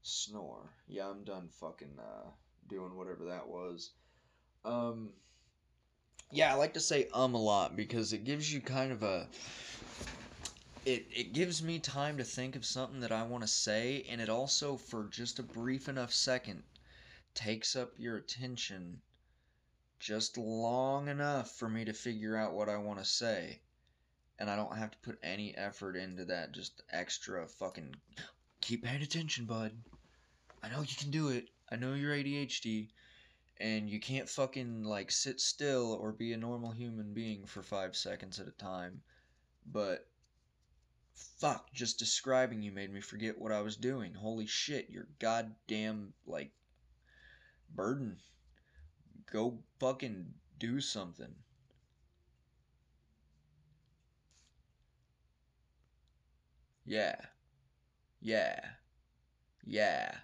Snore. 0.03 0.69
Yeah, 0.87 1.09
I'm 1.09 1.25
done 1.25 1.49
fucking 1.49 1.99
uh, 1.99 2.29
doing 2.69 2.95
whatever 2.95 3.25
that 3.25 3.49
was. 3.49 3.93
Um, 4.67 5.15
yeah, 6.35 6.53
I 6.53 6.57
like 6.57 6.75
to 6.75 6.81
say 6.81 7.09
um 7.15 7.35
a 7.35 7.41
lot 7.41 7.77
because 7.77 8.13
it 8.13 8.25
gives 8.25 8.53
you 8.53 8.61
kind 8.61 8.93
of 8.93 9.03
a 9.03 9.29
it 10.85 11.07
it 11.15 11.33
gives 11.33 11.63
me 11.63 11.79
time 11.79 12.19
to 12.19 12.25
think 12.25 12.57
of 12.57 12.65
something 12.65 13.01
that 13.01 13.13
I 13.13 13.23
want 13.23 13.43
to 13.43 13.49
say 13.49 14.05
and 14.11 14.21
it 14.21 14.29
also 14.29 14.77
for 14.77 15.09
just 15.11 15.39
a 15.39 15.43
brief 15.43 15.89
enough 15.89 16.13
second 16.13 16.63
takes 17.35 17.77
up 17.77 17.93
your 17.99 18.17
attention 18.17 19.01
just 20.01 20.37
long 20.37 21.09
enough 21.09 21.57
for 21.57 21.69
me 21.69 21.85
to 21.85 21.93
figure 21.93 22.37
out 22.37 22.53
what 22.53 22.69
I 22.69 22.77
want 22.77 22.99
to 22.99 23.05
say. 23.05 23.61
And 24.39 24.51
I 24.51 24.57
don't 24.57 24.77
have 24.77 24.91
to 24.91 24.99
put 24.99 25.19
any 25.23 25.57
effort 25.57 25.97
into 25.97 26.27
that 26.27 26.53
just 26.53 26.83
extra 26.93 27.47
fucking 27.47 27.95
keep 28.61 28.85
paying 28.85 29.03
attention 29.03 29.47
bud. 29.47 29.73
I 30.63 30.69
know 30.69 30.81
you 30.81 30.97
can 30.99 31.11
do 31.11 31.29
it. 31.29 31.49
I 31.71 31.77
know 31.77 31.95
you're 31.95 32.15
ADHD 32.15 32.89
and 33.59 33.89
you 33.89 34.01
can't 34.01 34.29
fucking 34.29 34.85
like 34.85 35.11
sit 35.11 35.41
still 35.41 35.93
or 36.01 36.13
be 36.13 36.33
a 36.33 36.37
normal 36.37 36.73
human 36.73 37.13
being 37.13 37.47
for 37.47 37.63
5 37.63 37.97
seconds 37.97 38.41
at 38.41 38.49
a 38.49 38.53
time 38.53 39.03
but 39.67 40.07
Fuck, 41.39 41.73
just 41.73 41.99
describing 41.99 42.61
you 42.63 42.73
made 42.73 42.93
me 42.93 43.01
forget 43.01 43.39
what 43.39 43.53
I 43.53 43.61
was 43.61 43.77
doing. 43.77 44.15
Holy 44.15 44.47
shit, 44.47 44.91
you're 44.91 45.09
goddamn, 45.19 46.13
like, 46.27 46.53
burden. 47.71 48.21
Go 49.27 49.63
fucking 49.79 50.35
do 50.59 50.81
something. 50.81 51.35
Yeah. 56.85 57.21
Yeah. 58.21 58.61
Yeah. 59.65 60.21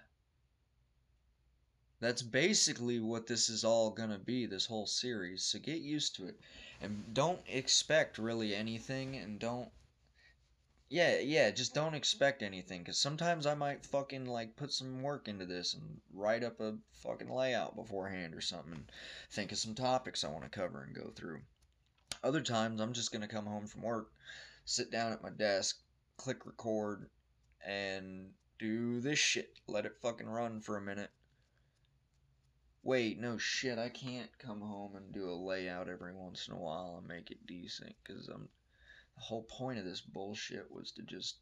That's 2.01 2.21
basically 2.21 2.99
what 2.99 3.27
this 3.27 3.47
is 3.47 3.63
all 3.63 3.91
gonna 3.91 4.19
be, 4.19 4.45
this 4.45 4.65
whole 4.65 4.87
series, 4.87 5.45
so 5.45 5.59
get 5.59 5.79
used 5.79 6.17
to 6.17 6.27
it. 6.27 6.37
And 6.81 7.13
don't 7.13 7.39
expect 7.47 8.17
really 8.17 8.53
anything, 8.53 9.15
and 9.15 9.39
don't 9.39 9.71
yeah, 10.89 11.19
yeah, 11.19 11.51
just 11.51 11.73
don't 11.73 11.93
expect 11.93 12.43
anything 12.43 12.83
cuz 12.83 12.97
sometimes 12.97 13.45
I 13.45 13.53
might 13.53 13.85
fucking 13.85 14.25
like 14.25 14.57
put 14.57 14.73
some 14.73 15.01
work 15.01 15.29
into 15.29 15.45
this 15.45 15.73
and 15.73 16.01
write 16.11 16.43
up 16.43 16.59
a 16.59 16.77
fucking 16.91 17.29
layout 17.29 17.77
beforehand 17.77 18.35
or 18.35 18.41
something 18.41 18.73
and 18.73 18.91
think 19.29 19.53
of 19.53 19.57
some 19.57 19.75
topics 19.75 20.25
I 20.25 20.27
want 20.29 20.43
to 20.43 20.49
cover 20.49 20.83
and 20.83 20.93
go 20.93 21.11
through. 21.11 21.43
Other 22.23 22.41
times 22.41 22.81
I'm 22.81 22.93
just 22.93 23.11
going 23.11 23.21
to 23.21 23.27
come 23.27 23.45
home 23.45 23.67
from 23.67 23.83
work, 23.83 24.11
sit 24.65 24.91
down 24.91 25.13
at 25.13 25.23
my 25.23 25.29
desk, 25.29 25.81
click 26.17 26.45
record 26.45 27.09
and 27.65 28.33
do 28.59 28.99
this 28.99 29.17
shit. 29.17 29.57
Let 29.67 29.85
it 29.85 29.97
fucking 30.01 30.27
run 30.27 30.61
for 30.61 30.77
a 30.77 30.81
minute. 30.81 31.09
Wait, 32.83 33.19
no 33.19 33.37
shit, 33.37 33.77
I 33.77 33.89
can't 33.89 34.35
come 34.39 34.61
home 34.61 34.95
and 34.95 35.13
do 35.13 35.29
a 35.29 35.33
layout 35.33 35.87
every 35.87 36.15
once 36.15 36.47
in 36.47 36.53
a 36.53 36.59
while 36.59 36.95
and 36.97 37.07
make 37.07 37.29
it 37.29 37.45
decent 37.45 37.95
cuz 38.03 38.27
I'm 38.27 38.49
the 39.15 39.21
whole 39.21 39.43
point 39.43 39.77
of 39.77 39.85
this 39.85 40.01
bullshit 40.01 40.71
was 40.71 40.91
to 40.93 41.03
just 41.03 41.37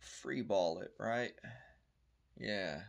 freeball 0.00 0.82
it, 0.82 0.92
right? 0.98 1.34
Yeah. 2.36 2.82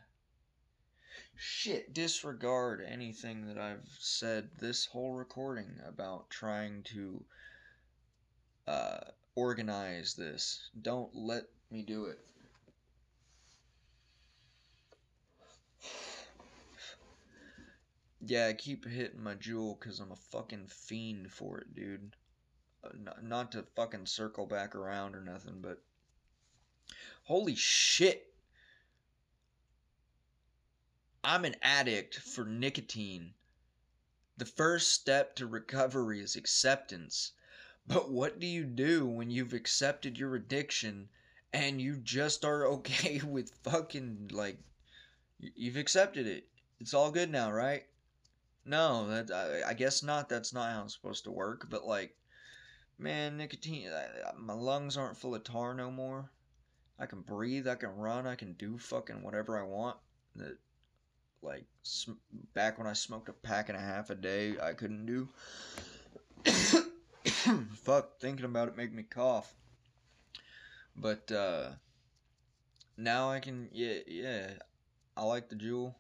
Shit, 1.36 1.94
disregard 1.94 2.82
anything 2.82 3.48
that 3.48 3.58
I've 3.58 3.88
said 4.00 4.50
this 4.60 4.86
whole 4.86 5.14
recording 5.14 5.80
about 5.86 6.30
trying 6.30 6.84
to 6.84 7.26
uh, 8.68 9.00
organize 9.36 10.16
this. 10.16 10.70
Don't 10.82 11.14
let 11.14 11.44
me 11.70 11.84
do 11.84 12.06
it. 12.06 12.20
Yeah, 18.24 18.48
I 18.48 18.54
keep 18.54 18.86
hitting 18.86 19.24
my 19.24 19.36
Juul 19.36 19.80
because 19.80 20.00
I'm 20.00 20.12
a 20.12 20.16
fucking 20.16 20.68
fiend 20.68 21.32
for 21.32 21.60
it, 21.60 21.74
dude 21.74 22.16
uh, 22.84 22.90
not 23.22 23.52
to 23.52 23.64
fucking 23.76 24.06
circle 24.06 24.46
back 24.46 24.76
around 24.76 25.16
or 25.16 25.22
nothing, 25.22 25.62
but 25.62 25.84
holy 27.24 27.56
shit. 27.56 28.34
I'm 31.24 31.46
an 31.46 31.56
addict 31.62 32.16
for 32.16 32.44
nicotine. 32.44 33.34
The 34.38 34.46
first 34.46 34.92
step 34.92 35.36
to 35.36 35.46
recovery 35.46 36.20
is 36.20 36.36
acceptance. 36.36 37.34
But 37.86 38.12
what 38.12 38.40
do 38.40 38.48
you 38.48 38.64
do 38.64 39.06
when 39.06 39.30
you've 39.30 39.54
accepted 39.54 40.18
your 40.18 40.36
addiction 40.36 41.10
and 41.54 41.80
you 41.80 41.98
just 41.98 42.44
are 42.44 42.66
okay 42.66 43.22
with 43.24 43.54
fucking 43.64 44.30
like 44.34 44.58
you've 45.38 45.78
accepted 45.78 46.26
it? 46.26 46.48
It's 46.80 46.96
all 46.96 47.12
good 47.12 47.30
now, 47.30 47.52
right? 47.52 47.86
No, 48.66 49.08
that 49.08 49.32
I, 49.32 49.70
I 49.70 49.74
guess 49.74 50.04
not. 50.04 50.30
That's 50.30 50.54
not 50.54 50.72
how 50.72 50.84
it's 50.84 50.94
supposed 50.94 51.24
to 51.26 51.32
work. 51.32 51.68
But 51.70 51.86
like, 51.86 52.16
Man, 53.02 53.38
nicotine, 53.38 53.90
my 54.38 54.54
lungs 54.54 54.96
aren't 54.96 55.18
full 55.18 55.34
of 55.34 55.44
tar 55.44 55.74
no 55.74 55.90
more. 55.90 56.30
I 57.00 57.08
can 57.08 57.22
breathe, 57.22 57.68
I 57.68 57.74
can 57.74 57.96
run, 57.96 58.28
I 58.28 58.36
can 58.36 58.54
do 58.54 58.78
fucking 58.78 59.24
whatever 59.24 59.58
I 59.60 59.64
want. 59.64 59.98
That, 60.36 60.60
like, 61.42 61.66
back 62.54 62.78
when 62.78 62.86
I 62.86 62.94
smoked 62.94 63.28
a 63.28 63.34
pack 63.34 63.70
and 63.70 63.78
a 63.78 63.82
half 63.82 64.12
a 64.12 64.16
day, 64.16 64.54
I 64.62 64.74
couldn't 64.74 65.08
do. 65.08 65.30
Fuck, 67.74 68.20
thinking 68.20 68.46
about 68.46 68.68
it 68.68 68.78
make 68.78 68.94
me 68.94 69.02
cough. 69.02 69.52
But, 70.96 71.32
uh, 71.32 71.72
now 72.98 73.32
I 73.32 73.40
can, 73.40 73.70
yeah, 73.72 73.98
yeah, 74.06 74.50
I 75.18 75.24
like 75.24 75.50
the 75.50 75.56
Juul. 75.56 75.96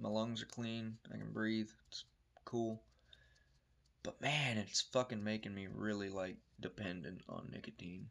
My 0.00 0.08
lungs 0.08 0.42
are 0.42 0.46
clean, 0.46 0.96
I 1.12 1.18
can 1.18 1.30
breathe, 1.30 1.68
it's 1.88 2.04
cool. 2.46 2.82
But 4.02 4.18
man, 4.22 4.56
it's 4.56 4.80
fucking 4.80 5.22
making 5.22 5.54
me 5.54 5.66
really 5.66 6.08
like 6.08 6.38
dependent 6.58 7.20
on 7.28 7.50
nicotine. 7.52 8.08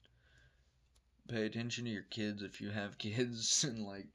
Pay 1.27 1.47
attention 1.47 1.85
to 1.85 1.91
your 1.91 2.03
kids 2.03 2.43
if 2.43 2.61
you 2.61 2.69
have 2.69 2.97
kids 2.99 3.63
and 3.63 3.83
like 3.83 4.07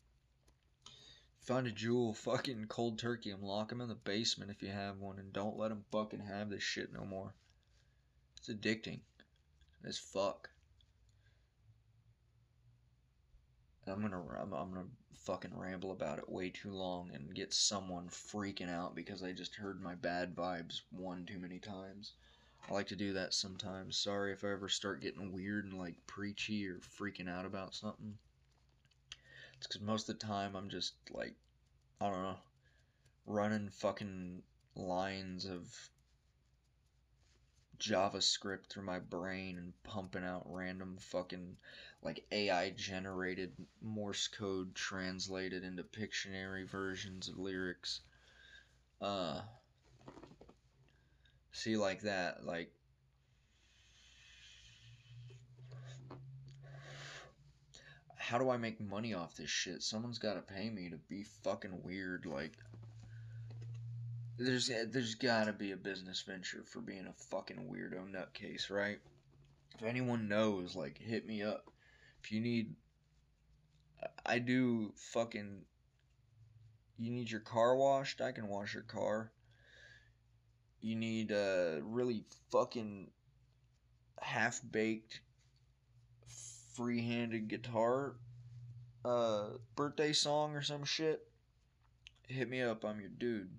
find 1.41 1.67
a 1.67 1.73
Juul 1.73 2.17
fucking 2.17 2.67
cold 2.69 2.97
turkey 3.01 3.31
and 3.31 3.43
lock 3.43 3.71
them 3.71 3.81
in 3.81 3.89
the 3.89 3.97
basement 3.97 4.53
if 4.53 4.63
you 4.63 4.71
have 4.71 5.01
one 5.01 5.19
and 5.19 5.33
don't 5.33 5.59
let 5.59 5.71
them 5.71 5.85
fucking 5.91 6.21
have 6.21 6.51
this 6.51 6.63
shit 6.63 6.93
no 6.93 7.05
more. 7.05 7.35
It's 8.37 8.49
addicting 8.49 9.01
as 9.83 9.99
fuck. 9.99 10.49
I'm 13.87 14.01
gonna 14.01 14.23
I'm, 14.41 14.53
I'm 14.53 14.73
gonna 14.73 14.87
fucking 15.25 15.57
ramble 15.57 15.93
about 15.93 16.19
it 16.19 16.29
way 16.29 16.51
too 16.51 16.71
long 16.71 17.11
and 17.15 17.35
get 17.35 17.53
someone 17.53 18.09
freaking 18.09 18.71
out 18.71 18.95
because 18.95 19.23
I 19.23 19.33
just 19.33 19.55
heard 19.55 19.81
my 19.81 19.95
bad 19.95 20.35
vibes 20.35 20.83
one 20.91 21.25
too 21.25 21.39
many 21.39 21.59
times. 21.59 22.13
I 22.69 22.73
like 22.73 22.89
to 22.89 22.97
do 22.97 23.13
that 23.15 23.35
sometimes. 23.35 23.97
Sorry 23.97 24.33
if 24.33 24.45
I 24.45 24.53
ever 24.53 24.69
start 24.69 25.03
getting 25.03 25.33
weird 25.33 25.67
and 25.67 25.79
like 25.79 25.97
preachy 26.07 26.67
or 26.67 26.79
freaking 26.99 27.29
out 27.29 27.45
about 27.45 27.75
something. 27.75 28.17
It's 29.59 29.67
because 29.67 29.83
most 29.83 30.09
of 30.09 30.19
the 30.19 30.27
time 30.27 30.57
I'm 30.57 30.69
just 30.69 30.95
like, 31.11 31.35
I 32.01 32.09
don't 32.09 32.23
know, 32.23 32.37
running 33.27 33.69
fucking 33.69 34.43
lines 34.77 35.45
of 35.45 35.91
JavaScript 37.79 38.67
through 38.69 38.85
my 38.85 38.99
brain 38.99 39.59
and 39.59 39.73
pumping 39.83 40.25
out 40.25 40.43
random 40.47 40.97
fucking 40.99 41.57
like 42.03 42.25
AI 42.31 42.71
generated 42.71 43.53
Morse 43.83 44.29
code 44.29 44.75
translated 44.75 45.65
into 45.65 45.83
Pictionary 45.83 46.69
versions 46.69 47.29
of 47.29 47.39
lyrics. 47.39 48.01
Uh, 49.01 49.41
see, 51.53 51.77
like 51.77 52.03
that, 52.03 52.45
like. 52.45 52.71
How 58.17 58.39
do 58.39 58.49
I 58.49 58.57
make 58.57 58.81
money 58.81 59.13
off 59.13 59.37
this 59.37 59.51
shit? 59.51 59.83
Someone's 59.83 60.19
gotta 60.19 60.41
pay 60.41 60.71
me 60.71 60.89
to 60.91 60.97
be 60.97 61.25
fucking 61.43 61.83
weird, 61.83 62.27
like 62.27 62.53
there's 64.39 64.71
there's 64.91 65.15
got 65.15 65.45
to 65.45 65.53
be 65.53 65.73
a 65.73 65.77
business 65.77 66.23
venture 66.23 66.65
for 66.65 66.81
being 66.81 67.07
a 67.07 67.13
fucking 67.31 67.69
weirdo 67.71 68.11
nutcase, 68.11 68.71
right? 68.71 68.99
If 69.77 69.85
anyone 69.85 70.29
knows, 70.29 70.77
like, 70.77 70.99
hit 70.99 71.27
me 71.27 71.43
up. 71.43 71.71
If 72.23 72.33
you 72.33 72.41
need, 72.41 72.75
I 74.25 74.39
do 74.39 74.93
fucking. 74.97 75.63
You 76.97 77.11
need 77.11 77.31
your 77.31 77.41
car 77.41 77.77
washed? 77.77 78.21
I 78.21 78.33
can 78.33 78.49
wash 78.49 78.73
your 78.75 78.85
car. 78.85 79.33
You 80.81 80.95
need 80.95 81.33
a 81.33 81.81
really 81.83 82.25
fucking 82.53 83.11
half 84.21 84.61
baked 84.71 85.21
free-handed 86.75 87.49
guitar 87.49 88.17
uh 89.05 89.51
birthday 89.77 90.13
song 90.13 90.57
or 90.57 90.63
some 90.63 90.85
shit 90.85 91.29
hit 92.27 92.49
me 92.49 92.63
up 92.63 92.85
i'm 92.85 93.01
your 93.01 93.11
dude 93.11 93.51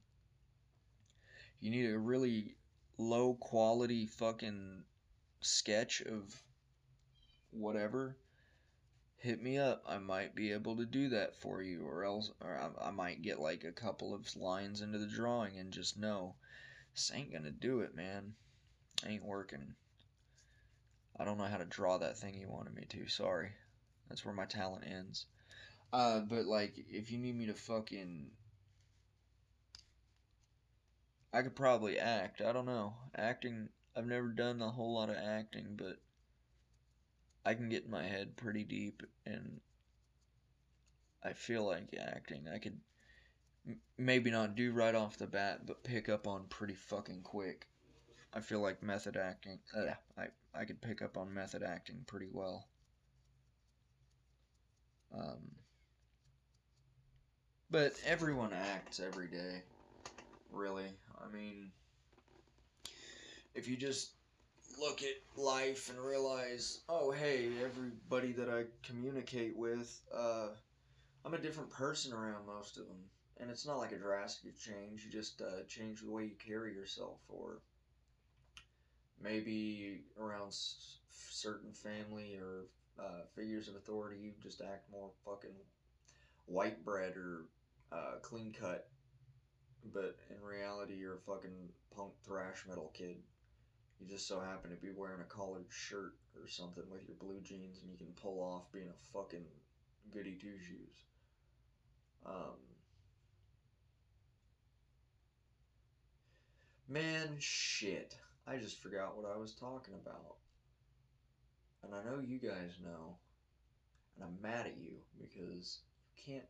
you 1.65 1.71
need 1.71 1.89
a 1.89 1.97
really 1.97 2.55
low 2.97 3.33
quality 3.33 4.05
fucking 4.05 4.83
sketch 5.41 6.01
of 6.01 6.41
whatever 7.51 8.15
hit 9.17 9.41
me 9.41 9.57
up 9.57 9.83
i 9.87 9.97
might 9.97 10.35
be 10.35 10.51
able 10.51 10.75
to 10.75 10.85
do 10.85 11.09
that 11.09 11.35
for 11.35 11.61
you 11.61 11.85
or 11.85 12.03
else 12.03 12.31
or 12.41 12.57
i, 12.57 12.87
I 12.87 12.91
might 12.91 13.21
get 13.21 13.39
like 13.39 13.63
a 13.63 13.71
couple 13.71 14.13
of 14.13 14.35
lines 14.35 14.81
into 14.81 14.97
the 14.97 15.07
drawing 15.07 15.57
and 15.57 15.71
just 15.71 15.97
know 15.97 16.35
this 16.93 17.11
ain't 17.13 17.33
gonna 17.33 17.51
do 17.51 17.81
it 17.81 17.95
man 17.95 18.33
ain't 19.05 19.25
working 19.25 19.75
I 21.17 21.23
don't 21.23 21.37
know 21.37 21.45
how 21.45 21.57
to 21.57 21.65
draw 21.65 21.97
that 21.97 22.17
thing 22.17 22.35
you 22.35 22.49
wanted 22.49 22.75
me 22.75 22.85
to. 22.89 23.07
Sorry. 23.07 23.51
That's 24.09 24.25
where 24.25 24.33
my 24.33 24.45
talent 24.45 24.85
ends. 24.85 25.25
Uh, 25.93 26.19
but 26.19 26.45
like, 26.45 26.73
if 26.89 27.11
you 27.11 27.17
need 27.17 27.37
me 27.37 27.45
to 27.47 27.53
fucking. 27.53 28.31
I 31.35 31.41
could 31.41 31.55
probably 31.55 31.99
act. 31.99 32.39
I 32.39 32.53
don't 32.53 32.65
know. 32.65 32.93
Acting. 33.13 33.67
I've 33.93 34.07
never 34.07 34.29
done 34.29 34.61
a 34.61 34.71
whole 34.71 34.93
lot 34.93 35.09
of 35.09 35.17
acting, 35.17 35.75
but 35.75 35.97
I 37.45 37.53
can 37.55 37.67
get 37.67 37.83
in 37.83 37.91
my 37.91 38.03
head 38.03 38.37
pretty 38.37 38.63
deep, 38.63 39.03
and 39.25 39.59
I 41.21 41.33
feel 41.33 41.65
like 41.65 41.93
acting. 41.99 42.45
I 42.47 42.57
could 42.57 42.79
maybe 43.97 44.31
not 44.31 44.55
do 44.55 44.71
right 44.71 44.95
off 44.95 45.17
the 45.17 45.27
bat, 45.27 45.65
but 45.65 45.83
pick 45.83 46.07
up 46.07 46.25
on 46.25 46.45
pretty 46.47 46.73
fucking 46.73 47.23
quick. 47.23 47.67
I 48.33 48.39
feel 48.39 48.61
like 48.61 48.81
method 48.81 49.17
acting. 49.17 49.59
Uh, 49.77 49.93
I 50.17 50.27
I 50.57 50.63
could 50.63 50.81
pick 50.81 51.01
up 51.01 51.17
on 51.17 51.33
method 51.33 51.63
acting 51.63 52.05
pretty 52.07 52.29
well. 52.31 52.69
Um, 55.13 55.51
but 57.69 57.93
everyone 58.05 58.53
acts 58.53 59.01
every 59.01 59.27
day, 59.27 59.63
really. 60.49 60.95
I 61.23 61.27
mean, 61.35 61.71
if 63.53 63.67
you 63.67 63.77
just 63.77 64.11
look 64.79 65.01
at 65.03 65.41
life 65.41 65.89
and 65.89 65.99
realize, 65.99 66.81
oh, 66.89 67.11
hey, 67.11 67.49
everybody 67.63 68.31
that 68.33 68.49
I 68.49 68.65
communicate 68.83 69.55
with, 69.57 70.01
uh, 70.13 70.49
I'm 71.25 71.33
a 71.33 71.39
different 71.39 71.71
person 71.71 72.13
around 72.13 72.47
most 72.47 72.77
of 72.77 72.87
them. 72.87 72.99
And 73.39 73.49
it's 73.51 73.65
not 73.67 73.79
like 73.79 73.93
a 73.93 73.97
drastic 73.97 74.59
change, 74.59 75.05
you 75.05 75.11
just 75.11 75.41
uh, 75.41 75.63
change 75.67 76.01
the 76.01 76.11
way 76.11 76.25
you 76.25 76.35
carry 76.45 76.73
yourself 76.73 77.19
or 77.29 77.59
maybe 79.21 80.01
around 80.19 80.47
s- 80.47 80.97
certain 81.09 81.71
family 81.73 82.37
or 82.37 82.65
uh, 82.99 83.23
figures 83.35 83.67
of 83.67 83.75
authority, 83.75 84.17
you 84.19 84.31
just 84.41 84.61
act 84.61 84.89
more 84.91 85.09
fucking 85.25 85.55
white 86.47 86.83
bread 86.85 87.13
or 87.17 87.45
uh, 87.91 88.15
clean 88.21 88.53
cut. 88.59 88.87
But 89.93 90.17
in 90.29 90.43
reality, 90.45 90.95
you're 90.95 91.15
a 91.15 91.19
fucking 91.19 91.69
punk 91.95 92.11
thrash 92.25 92.65
metal 92.67 92.91
kid. 92.93 93.17
You 93.99 94.07
just 94.07 94.27
so 94.27 94.39
happen 94.39 94.71
to 94.71 94.75
be 94.75 94.91
wearing 94.95 95.21
a 95.21 95.25
collared 95.25 95.67
shirt 95.69 96.15
or 96.35 96.47
something 96.47 96.83
with 96.91 97.07
your 97.07 97.17
blue 97.17 97.39
jeans, 97.41 97.79
and 97.81 97.91
you 97.91 97.97
can 97.97 98.13
pull 98.21 98.41
off 98.41 98.71
being 98.71 98.89
a 98.89 99.17
fucking 99.17 99.45
goody 100.11 100.37
two 100.39 100.57
shoes. 100.59 100.95
Um, 102.25 102.57
man, 106.89 107.35
shit. 107.39 108.15
I 108.47 108.57
just 108.57 108.81
forgot 108.81 109.17
what 109.17 109.31
I 109.31 109.37
was 109.37 109.53
talking 109.53 109.93
about. 109.95 110.35
And 111.83 111.93
I 111.93 112.03
know 112.03 112.19
you 112.19 112.39
guys 112.39 112.77
know. 112.83 113.17
And 114.15 114.25
I'm 114.25 114.41
mad 114.41 114.65
at 114.65 114.77
you 114.77 114.93
because 115.19 115.79
you 116.05 116.33
can't 116.33 116.45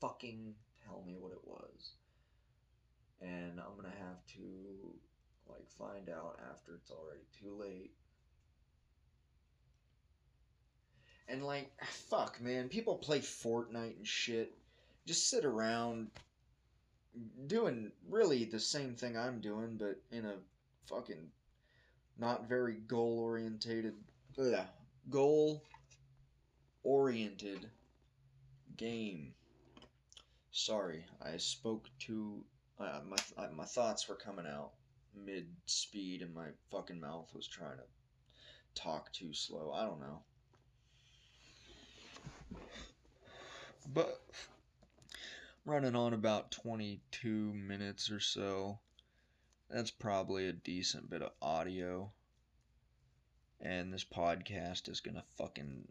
fucking 0.00 0.54
tell 0.84 1.02
me 1.06 1.16
what 1.18 1.32
it 1.32 1.44
was. 1.44 1.92
And 3.20 3.60
I'm 3.60 3.76
gonna 3.76 3.94
have 4.06 4.24
to, 4.36 4.94
like, 5.48 5.68
find 5.70 6.08
out 6.08 6.38
after 6.50 6.74
it's 6.74 6.90
already 6.90 7.24
too 7.38 7.52
late. 7.52 7.92
And, 11.28 11.44
like, 11.44 11.70
fuck, 11.84 12.40
man. 12.40 12.68
People 12.68 12.96
play 12.96 13.20
Fortnite 13.20 13.96
and 13.96 14.06
shit. 14.06 14.56
Just 15.06 15.28
sit 15.28 15.44
around 15.44 16.10
doing 17.46 17.90
really 18.08 18.44
the 18.44 18.60
same 18.60 18.94
thing 18.94 19.16
I'm 19.16 19.40
doing, 19.40 19.76
but 19.76 20.00
in 20.12 20.24
a 20.24 20.34
fucking 20.86 21.30
not 22.18 22.48
very 22.48 22.74
goal 22.86 23.18
orientated 23.20 23.94
goal 25.10 25.62
oriented 26.82 27.68
game 28.76 29.32
sorry 30.50 31.04
i 31.22 31.36
spoke 31.36 31.88
too 31.98 32.42
uh, 32.80 33.00
my, 33.08 33.16
uh, 33.36 33.48
my 33.54 33.64
thoughts 33.64 34.08
were 34.08 34.14
coming 34.14 34.46
out 34.46 34.70
mid 35.14 35.46
speed 35.66 36.22
and 36.22 36.34
my 36.34 36.46
fucking 36.70 37.00
mouth 37.00 37.28
was 37.34 37.46
trying 37.46 37.76
to 37.76 38.80
talk 38.80 39.12
too 39.12 39.32
slow 39.32 39.72
i 39.74 39.84
don't 39.84 40.00
know 40.00 40.20
but 43.92 44.20
running 45.64 45.96
on 45.96 46.12
about 46.12 46.50
22 46.50 47.52
minutes 47.54 48.10
or 48.10 48.20
so 48.20 48.78
that's 49.70 49.90
probably 49.90 50.48
a 50.48 50.52
decent 50.52 51.10
bit 51.10 51.22
of 51.22 51.32
audio. 51.42 52.10
And 53.60 53.92
this 53.92 54.04
podcast 54.04 54.88
is 54.88 55.00
gonna 55.00 55.24
fucking. 55.36 55.88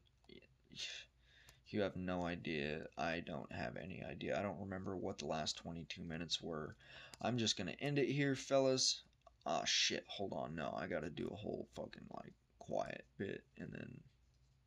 You 1.69 1.81
have 1.81 1.95
no 1.97 2.25
idea. 2.25 2.87
I 2.97 3.19
don't 3.19 3.51
have 3.51 3.75
any 3.75 4.03
idea. 4.03 4.39
I 4.39 4.41
don't 4.41 4.59
remember 4.61 4.95
what 4.95 5.17
the 5.17 5.25
last 5.25 5.57
22 5.57 6.01
minutes 6.01 6.41
were. 6.41 6.75
I'm 7.21 7.37
just 7.37 7.57
gonna 7.57 7.75
end 7.79 7.99
it 7.99 8.09
here, 8.09 8.35
fellas. 8.35 9.01
Ah, 9.45 9.65
shit. 9.65 10.05
Hold 10.07 10.33
on. 10.33 10.55
No, 10.55 10.73
I 10.77 10.87
gotta 10.87 11.09
do 11.09 11.27
a 11.27 11.35
whole 11.35 11.67
fucking, 11.75 12.07
like, 12.13 12.33
quiet 12.59 13.05
bit 13.17 13.43
and 13.57 13.71
then 13.71 13.99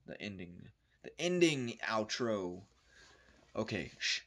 the 0.07 0.21
ending. 0.21 0.69
The 1.03 1.19
ending 1.21 1.79
outro. 1.89 2.63
Okay, 3.57 3.91
shh. 3.99 4.21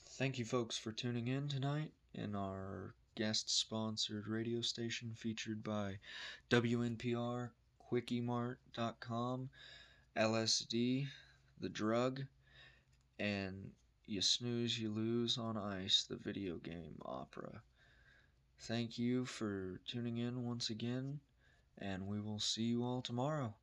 Thank 0.00 0.38
you, 0.38 0.44
folks, 0.44 0.76
for 0.76 0.92
tuning 0.92 1.28
in 1.28 1.48
tonight 1.48 1.92
in 2.14 2.34
our 2.34 2.94
guest 3.14 3.50
sponsored 3.50 4.28
radio 4.28 4.60
station 4.60 5.12
featured 5.14 5.62
by 5.62 5.98
WNPR, 6.50 7.50
QuickieMart.com, 7.90 9.48
LSD, 10.16 11.06
The 11.60 11.68
Drug, 11.68 12.22
and 13.18 13.70
You 14.06 14.20
Snooze, 14.20 14.78
You 14.78 14.90
Lose 14.90 15.38
on 15.38 15.56
Ice, 15.56 16.04
the 16.04 16.16
video 16.16 16.56
game 16.56 16.98
opera. 17.04 17.62
Thank 18.60 18.98
you 18.98 19.24
for 19.24 19.80
tuning 19.86 20.18
in 20.18 20.44
once 20.44 20.70
again, 20.70 21.20
and 21.78 22.06
we 22.06 22.20
will 22.20 22.40
see 22.40 22.64
you 22.64 22.84
all 22.84 23.02
tomorrow, 23.02 23.54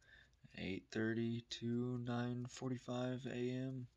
8.30 0.58 1.44
to 1.50 2.00
9.45 2.06 3.26
a.m. 3.28 3.88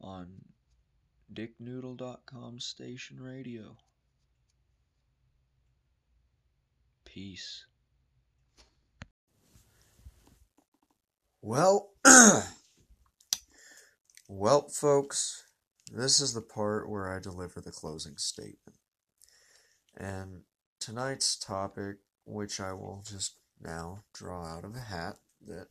on 0.00 0.28
dicknoodle.com 1.32 2.58
station 2.60 3.20
radio. 3.20 3.76
Peace. 7.04 7.64
Well, 11.44 11.90
well, 14.28 14.68
folks, 14.68 15.42
this 15.92 16.20
is 16.20 16.34
the 16.34 16.40
part 16.40 16.88
where 16.88 17.12
I 17.12 17.18
deliver 17.18 17.60
the 17.60 17.72
closing 17.72 18.16
statement. 18.16 18.78
And 19.96 20.42
tonight's 20.78 21.36
topic, 21.36 21.96
which 22.24 22.60
I 22.60 22.72
will 22.72 23.02
just 23.04 23.38
now 23.60 24.04
draw 24.14 24.46
out 24.46 24.64
of 24.64 24.76
a 24.76 24.80
hat, 24.80 25.16
that 25.48 25.66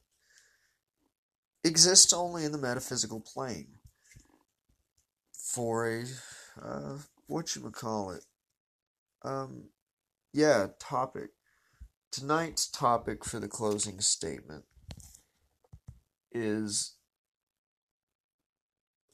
exists 1.63 2.11
only 2.11 2.43
in 2.43 2.51
the 2.51 2.57
metaphysical 2.57 3.21
plane 3.21 3.75
for 5.31 5.87
a 5.87 6.03
uh, 6.61 6.97
what 7.27 7.55
you 7.55 7.61
would 7.61 7.75
call 7.75 8.11
it. 8.11 8.25
Um, 9.23 9.69
yeah, 10.33 10.67
topic. 10.79 11.29
Tonight's 12.11 12.67
topic 12.67 13.23
for 13.23 13.39
the 13.39 13.47
closing 13.47 14.01
statement 14.01 14.65
is 16.31 16.95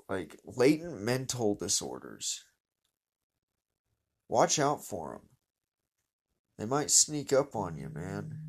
like 0.10 0.40
latent 0.46 1.02
mental 1.02 1.56
disorders. 1.56 2.44
Watch 4.30 4.60
out 4.60 4.84
for 4.84 5.14
them. 5.14 5.30
They 6.58 6.66
might 6.66 6.92
sneak 6.92 7.32
up 7.32 7.56
on 7.56 7.78
you, 7.78 7.90
man. 7.90 8.40